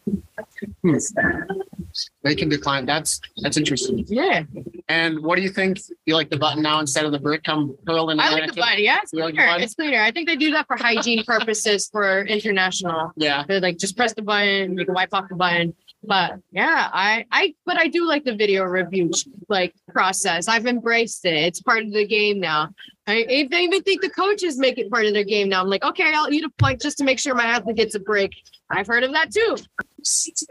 [2.23, 4.43] they can decline that's that's interesting yeah.
[4.89, 7.77] and what do you think you like the button now instead of the brick come
[7.87, 8.83] in I like the button.
[8.83, 9.63] Yeah, it's You like the button?
[9.63, 10.01] It's cleaner.
[10.01, 13.13] I think they do that for hygiene purposes for international.
[13.17, 15.75] yeah They're like just press the button, you can wipe off the button.
[16.07, 19.11] But yeah, I I but I do like the video review
[19.49, 20.47] like process.
[20.47, 21.35] I've embraced it.
[21.35, 22.71] It's part of the game now.
[23.07, 25.63] I I even think the coaches make it part of their game now.
[25.63, 28.01] I'm like, okay, I'll eat a point just to make sure my athlete gets a
[28.01, 28.33] break.
[28.71, 29.57] I've heard of that too.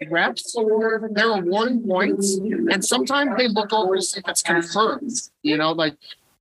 [0.09, 5.11] reps they're awarding points and sometimes they look over to see if it's confirmed
[5.43, 5.95] you know like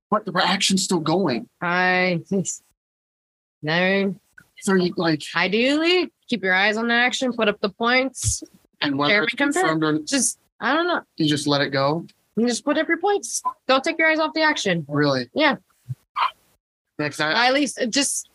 [0.09, 2.21] but the action's still going I
[3.61, 4.15] no
[4.59, 8.43] so you like ideally keep your eyes on the action, put up the points.
[8.81, 9.83] and whether it's confirmed.
[9.83, 11.01] or Just I don't know.
[11.17, 12.05] you just let it go
[12.35, 13.43] You just put up your points.
[13.67, 14.85] Don't take your eyes off the action.
[14.89, 15.57] really Yeah.
[16.97, 18.29] next I, At least just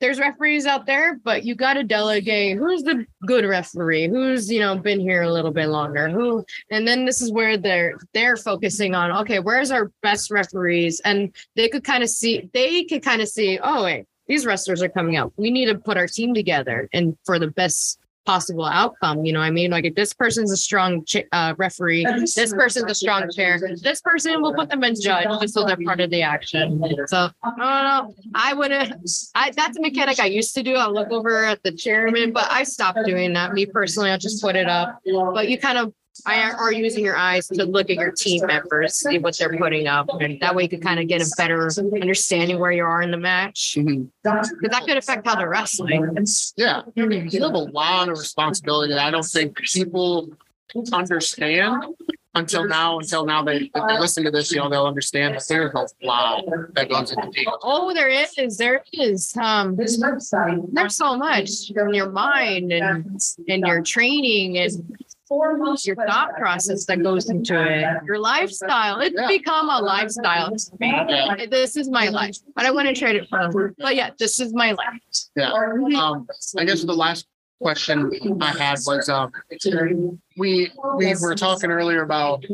[0.00, 4.60] there's referees out there, but you got to delegate who's the good referee, who's you
[4.60, 8.36] know been here a little bit longer, who, and then this is where they're they're
[8.36, 9.10] focusing on.
[9.22, 11.00] Okay, where's our best referees?
[11.04, 13.58] And they could kind of see they could kind of see.
[13.62, 15.32] Oh wait, these wrestlers are coming up.
[15.36, 19.24] We need to put our team together and for the best possible outcome.
[19.24, 22.04] You know, what I mean, like if this person's a strong ch- uh, referee,
[22.34, 23.58] this person's a strong chair.
[23.80, 26.82] This person will put them in judge just so they're part of the action.
[27.06, 28.14] So I don't know.
[28.34, 28.92] I would have.
[29.34, 30.74] I that's a mechanic I used to do.
[30.74, 33.52] I'll look over at the chairman, but I stopped doing that.
[33.54, 35.00] Me personally, I'll just put it up.
[35.04, 35.94] But you kind of.
[36.24, 39.86] I are using your eyes to look at your team members, see what they're putting
[39.86, 43.02] up, and that way you could kind of get a better understanding where you are
[43.02, 43.76] in the match.
[43.76, 46.16] Because that could affect how they're wrestling.
[46.56, 50.30] Yeah, you have a lot of responsibility that I don't think people
[50.92, 51.94] understand
[52.36, 52.98] until now.
[52.98, 56.06] Until now, they if they listen to this, you know, they'll understand that there's a
[56.06, 56.44] lot
[56.74, 59.36] that goes into the Oh, there is, there is.
[59.36, 64.96] Um, there's so much in your mind and in your training and
[65.30, 69.00] your thought process that goes into it, your lifestyle.
[69.00, 69.26] It's Yeah.
[69.28, 70.50] become a lifestyle.
[70.50, 71.46] to me.
[71.50, 73.74] This is my life, but I want to trade it for.
[73.78, 75.00] But yeah, this is my life.
[75.34, 75.52] Yeah.
[75.52, 77.26] Um, I guess the last
[77.60, 78.10] question
[78.40, 79.32] I had was, um,
[80.36, 82.44] we, we were talking earlier about,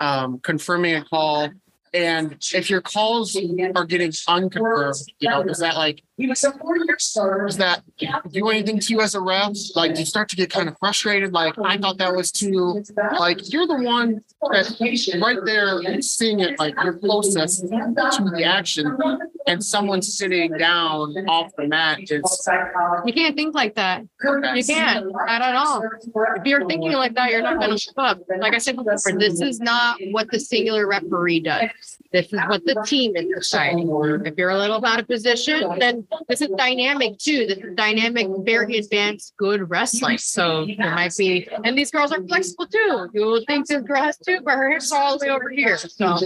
[0.00, 1.48] um, confirming a call.
[1.94, 7.82] And if your calls are getting unconfirmed, you know, is that like, does that
[8.30, 9.56] do anything to you as a ref?
[9.76, 11.32] Like, do you start to get kind of frustrated?
[11.32, 12.82] Like, I thought that was too,
[13.18, 14.20] like, you're the one
[14.52, 14.80] that's
[15.20, 18.96] right there seeing it, like, you're closest to the action.
[19.46, 22.48] And someone sitting down off the mat is,
[23.04, 24.02] You can't think like that.
[24.22, 25.82] You can't, not at all.
[26.36, 28.20] If you're thinking like that, you're not going to show up.
[28.40, 31.70] Like I said before, this is not what the singular referee does.
[32.12, 33.88] This is what the team is deciding.
[34.24, 37.46] If you're a little out of position, then this is dynamic too.
[37.46, 40.18] This is dynamic, very advanced, good wrestling.
[40.18, 43.08] So there might be, and these girls are flexible too.
[43.14, 45.50] You will think this girl has two, but her hips are all the way over
[45.50, 45.76] here.
[45.76, 46.18] So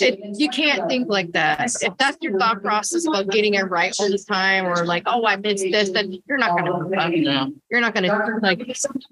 [0.00, 1.70] it, you can't think like that.
[1.82, 5.26] If that's your thought process about getting it right all the time, or like, oh,
[5.26, 7.12] I missed this, then you're not gonna move up.
[7.14, 7.46] yeah.
[7.70, 8.58] You're not gonna like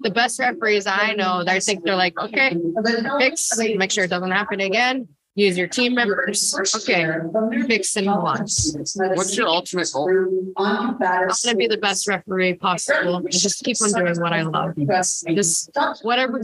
[0.01, 1.43] the best referees I know.
[1.43, 2.55] They think they're like, okay,
[3.19, 5.07] fix, make sure it doesn't happen again.
[5.37, 6.55] Use your team members.
[6.77, 7.05] Okay,
[7.67, 8.39] fix and on.
[8.39, 10.09] What's your ultimate goal?
[10.57, 13.17] I'm gonna be the best referee possible.
[13.17, 14.75] and Just keep on doing what I love.
[14.75, 15.69] Just
[16.01, 16.41] whatever.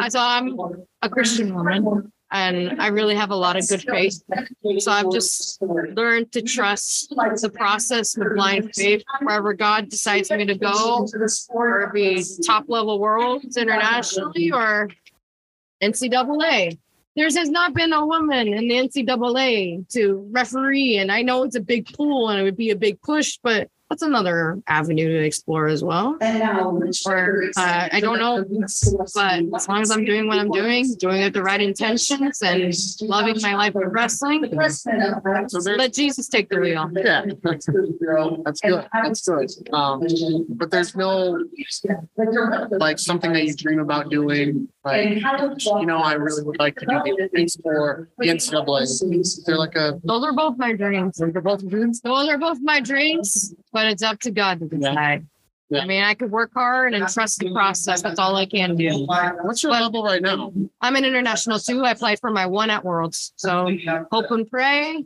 [0.00, 0.58] I so I'm
[1.02, 4.20] a Christian woman and I really have a lot of good faith.
[4.80, 9.04] So I've just learned to trust the process with blind faith.
[9.22, 11.06] Wherever God decides me to go,
[11.50, 14.88] or it be top level worlds internationally or
[15.80, 16.76] NCAA.
[17.16, 21.56] There's has not been a woman in the NCAA to referee, and I know it's
[21.56, 25.24] a big pool and it would be a big push, but that's another avenue to
[25.24, 26.16] explore as well.
[27.06, 28.64] Or uh, I don't know, but
[29.54, 32.74] as long as I'm doing what I'm doing, doing it with the right intentions, and
[33.02, 34.44] loving my life of wrestling,
[35.48, 36.90] So let Jesus take the wheel.
[36.94, 37.96] yeah, that's good.
[38.44, 38.60] That's
[39.28, 39.74] good.
[39.74, 40.02] Um,
[40.48, 41.44] but there's no
[42.78, 44.68] like something that you dream about doing.
[44.84, 48.82] Like, you know, I really would like to do the things for the NCAA.
[48.82, 51.16] Is there like a Those are both my dreams.
[51.18, 52.00] they're both dreams?
[52.00, 55.26] Those are both my dreams, but it's up to God to decide.
[55.68, 55.80] Yeah.
[55.80, 58.00] I mean, I could work hard and trust the process.
[58.00, 59.04] That's all I can do.
[59.42, 60.50] What's your level right now?
[60.80, 61.84] I'm an international too.
[61.84, 63.34] I applied for my one at Worlds.
[63.36, 63.68] So
[64.10, 65.04] hope and pray.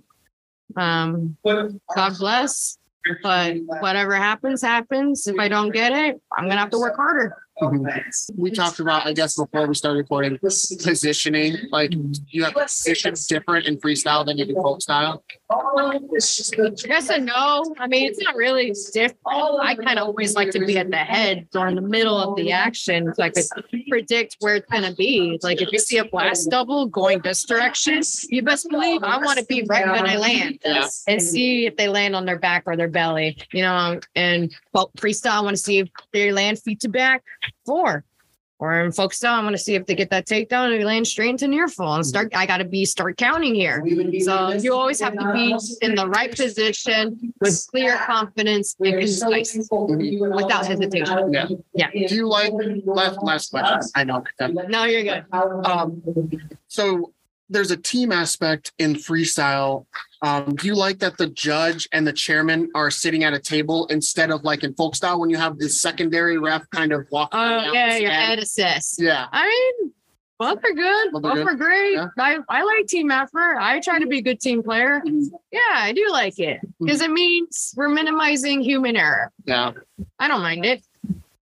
[0.76, 2.78] Um, God bless.
[3.24, 5.26] But whatever happens, happens.
[5.26, 7.36] If I don't get it, I'm gonna have to work harder.
[7.62, 8.40] Mm-hmm.
[8.40, 11.56] We talked about, I guess, before we started recording, positioning.
[11.70, 11.92] Like,
[12.28, 15.22] you have positions different in freestyle than you do folk style.
[15.50, 17.74] Yes and no.
[17.78, 19.12] I mean, it's not really stiff.
[19.26, 22.36] I kind of always like to be at the head or in the middle of
[22.36, 23.44] the action so I could
[23.88, 25.38] predict where it's going to be.
[25.42, 29.38] Like if you see a blast double going this direction, you best believe I want
[29.38, 30.88] to be right when I land Yeah.
[31.08, 34.00] and see if they land on their back or their belly, you know.
[34.14, 37.22] And well, freestyle, I want to see if they land feet to back,
[37.66, 38.04] four.
[38.60, 40.84] Or in folk style, I want to see if they get that takedown and they
[40.84, 42.36] land straight into near fall and start.
[42.36, 43.82] I got to be start counting here.
[44.20, 49.56] So you always have to be in the right position with clear confidence and concise
[49.70, 51.32] without hesitation.
[51.32, 51.48] Yeah.
[51.74, 51.90] Yeah.
[52.06, 52.52] Do you like
[52.84, 53.80] last last question?
[53.94, 54.22] I know.
[54.68, 55.24] No, you're good.
[55.32, 56.02] Um,
[56.68, 57.14] so
[57.48, 59.86] there's a team aspect in freestyle.
[60.22, 63.86] Um, do you like that the judge and the chairman are sitting at a table
[63.86, 67.40] instead of like in folk style when you have the secondary ref kind of walking?
[67.40, 69.00] Oh yeah, the head assist.
[69.00, 69.26] Yeah.
[69.32, 69.92] I mean,
[70.38, 71.12] Both are good.
[71.12, 71.58] Both Both are are, good?
[71.58, 71.92] great.
[71.94, 72.08] Yeah.
[72.18, 73.56] I, I like team effort.
[73.58, 75.00] I try to be a good team player.
[75.06, 75.30] Mhm.
[75.50, 76.84] Yeah, I do like it Mm-hmm.
[76.84, 79.32] because it means we're minimizing human error.
[79.46, 79.72] Yeah.
[80.18, 80.82] I don't mind it.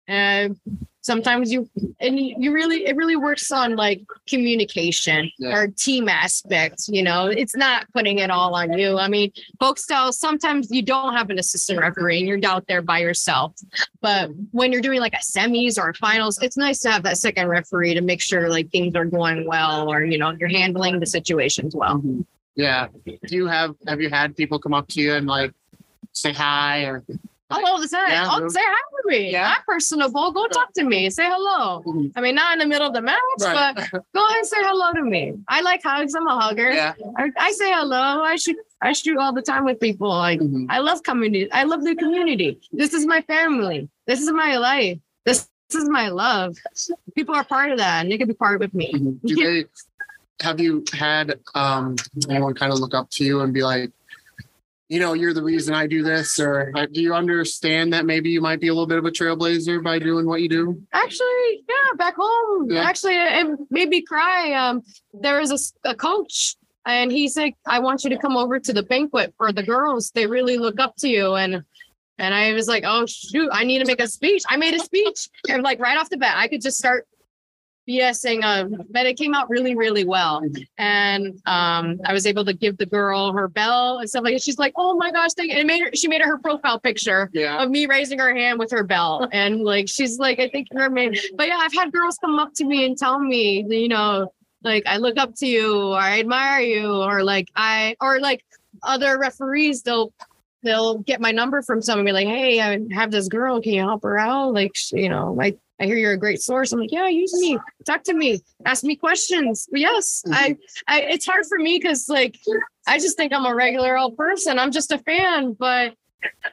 [0.07, 0.59] And
[1.03, 5.55] sometimes you and you really it really works on like communication Yeah.
[5.55, 6.89] or team aspects.
[6.89, 8.97] You know, it's not putting it all on you.
[8.97, 10.11] I mean, folk style.
[10.11, 13.53] Sometimes you don't have an assistant referee and you're out there by yourself.
[14.01, 17.17] But when you're doing like a semis or a finals, it's nice to have that
[17.17, 20.99] second referee to make sure like things are going well or you know you're handling
[20.99, 21.97] the situations well.
[21.99, 22.25] Mhm.
[22.55, 22.87] Yeah.
[23.05, 25.51] Do you have have you had people come up to you and like
[26.13, 27.03] say hi or
[27.49, 28.09] All the time.
[28.09, 29.31] Yeah, oh, say hi to me.
[29.31, 29.53] Yeah.
[29.57, 30.31] I'm personable.
[30.31, 31.09] Go talk to me.
[31.11, 31.83] Say hello.
[31.85, 32.11] Mhm.
[32.15, 33.75] I mean, not in the middle of the match, Right.
[33.75, 35.33] but go ahead and say hello to me.
[35.47, 36.15] I like hugs.
[36.15, 36.71] I'm a hugger.
[36.71, 36.93] yeah.
[37.17, 38.23] I, I say hello.
[38.23, 38.55] I shoot.
[38.81, 40.09] I shoot all the time with people.
[40.09, 40.65] Like Mhm.
[40.69, 41.51] I love community.
[41.51, 42.59] I love the community.
[42.71, 43.87] This is my family.
[44.07, 44.97] This is my life.
[45.25, 46.57] This, this is my love.
[47.15, 48.91] People are part of that, and they can be part with me.
[48.93, 49.19] Mhm.
[49.23, 49.65] Do they
[50.41, 51.95] have you had um
[52.29, 53.91] anyone kind of look up to you and be like,
[54.93, 58.41] you know, you're the reason I do this, or do you understand that maybe you
[58.41, 60.83] might be a little bit of a trailblazer by doing what you do?
[60.93, 62.69] Actually, yeah, back home.
[62.69, 62.83] Yeah.
[62.83, 64.53] Actually, it made me cry.
[64.53, 68.59] Um, there was a a, coach, and he said, "I want you to come over
[68.59, 70.11] to the banquet for the girls.
[70.11, 71.63] They really look up to you." And
[72.19, 74.79] and I was like, "Oh shoot, I need to make a speech." I made a
[74.79, 77.07] speech, and like right off the bat, I could just start
[77.87, 78.43] BSing.
[78.43, 80.41] Um, but it came out really, really well,
[80.77, 84.41] and um, I was able to give the girl her bell and stuff like that.
[84.43, 85.57] She's like, "Oh my gosh!" Thank you.
[85.59, 85.89] And it made her.
[85.93, 87.61] She made it her profile picture Yeah.
[87.61, 89.27] of me raising her hand with her bell.
[89.33, 91.15] And like she's like, I think her man.
[91.35, 94.31] But yeah, I've had girls come up to me and tell me, you know,
[94.63, 98.45] like I look up to you or I admire you or like I or like
[98.83, 100.13] other referees, they'll
[100.61, 103.73] they'll get my number from someone and be like, Hey, I have this girl, can
[103.73, 104.53] you help her out?
[104.53, 106.71] Like, you know, I I hear you're a great source.
[106.71, 109.67] I'm like, yeah, use me, talk to me, ask me questions.
[109.71, 110.61] But yes, I, mm-hmm.
[110.87, 112.39] I it's hard for me because like
[112.87, 114.59] I just think I'm a regular old person.
[114.59, 115.95] I'm just a fan, but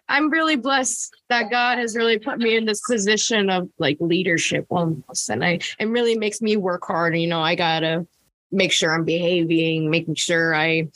[0.09, 4.67] I'm really blessed that God has really put me in this position of like leadership
[4.71, 5.29] almost.
[5.29, 7.17] And I it really makes me work hard.
[7.17, 8.07] You know, I gotta
[8.51, 10.89] make sure I'm behaving, making sure I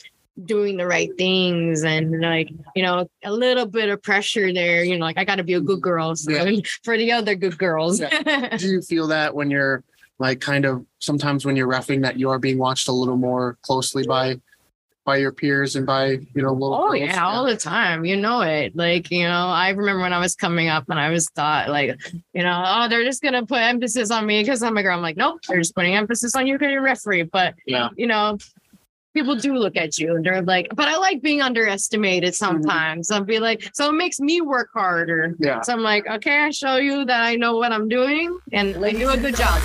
[0.43, 4.97] doing the right things and like, you know, a little bit of pressure there, you
[4.97, 6.15] know, like I gotta be a good girl.
[6.15, 6.59] So Yeah.
[6.83, 7.99] for the other good girls.
[8.57, 9.83] Do you feel that when you're
[10.19, 13.57] like kind of sometimes when you're refing that you are being watched a little more
[13.61, 14.39] closely by
[15.05, 17.01] by your peers and by you know little Oh girls?
[17.01, 18.05] yeah, all the time.
[18.05, 18.75] You know it.
[18.75, 21.97] Like, you know, I remember when I was coming up and I was thought like,
[22.33, 24.97] you know, oh, they're just gonna put emphasis on me because I'm a girl.
[24.97, 27.23] I'm like, nope, they're just putting emphasis on you because you're a referee.
[27.23, 27.89] But yeah.
[27.95, 28.37] you know,
[29.15, 32.45] people do look at you and they're like, but I like being underestimated mm-hmm.
[32.45, 33.09] sometimes.
[33.09, 35.33] I'll be like, so it makes me work harder.
[35.39, 35.61] Yeah.
[35.61, 38.91] So I'm like, okay, I show you that I know what I'm doing and I
[38.91, 39.61] do a good job.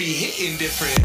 [0.00, 0.96] be hitting different.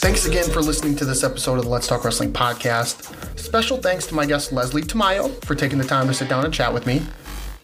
[0.00, 3.38] Thanks again for listening to this episode of the Let's Talk Wrestling podcast.
[3.38, 6.52] Special thanks to my guest Leslie Tamayo for taking the time to sit down and
[6.52, 7.02] chat with me.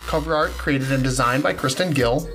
[0.03, 2.29] Cover art created and designed by Kristen Gill.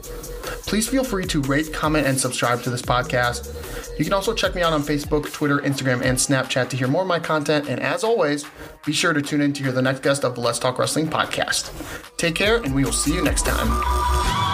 [0.65, 3.97] Please feel free to rate, comment, and subscribe to this podcast.
[3.97, 7.03] You can also check me out on Facebook, Twitter, Instagram, and Snapchat to hear more
[7.03, 7.69] of my content.
[7.69, 8.45] And as always,
[8.85, 11.07] be sure to tune in to hear the next guest of the Let's Talk Wrestling
[11.07, 11.71] podcast.
[12.17, 14.46] Take care, and we will see you next time.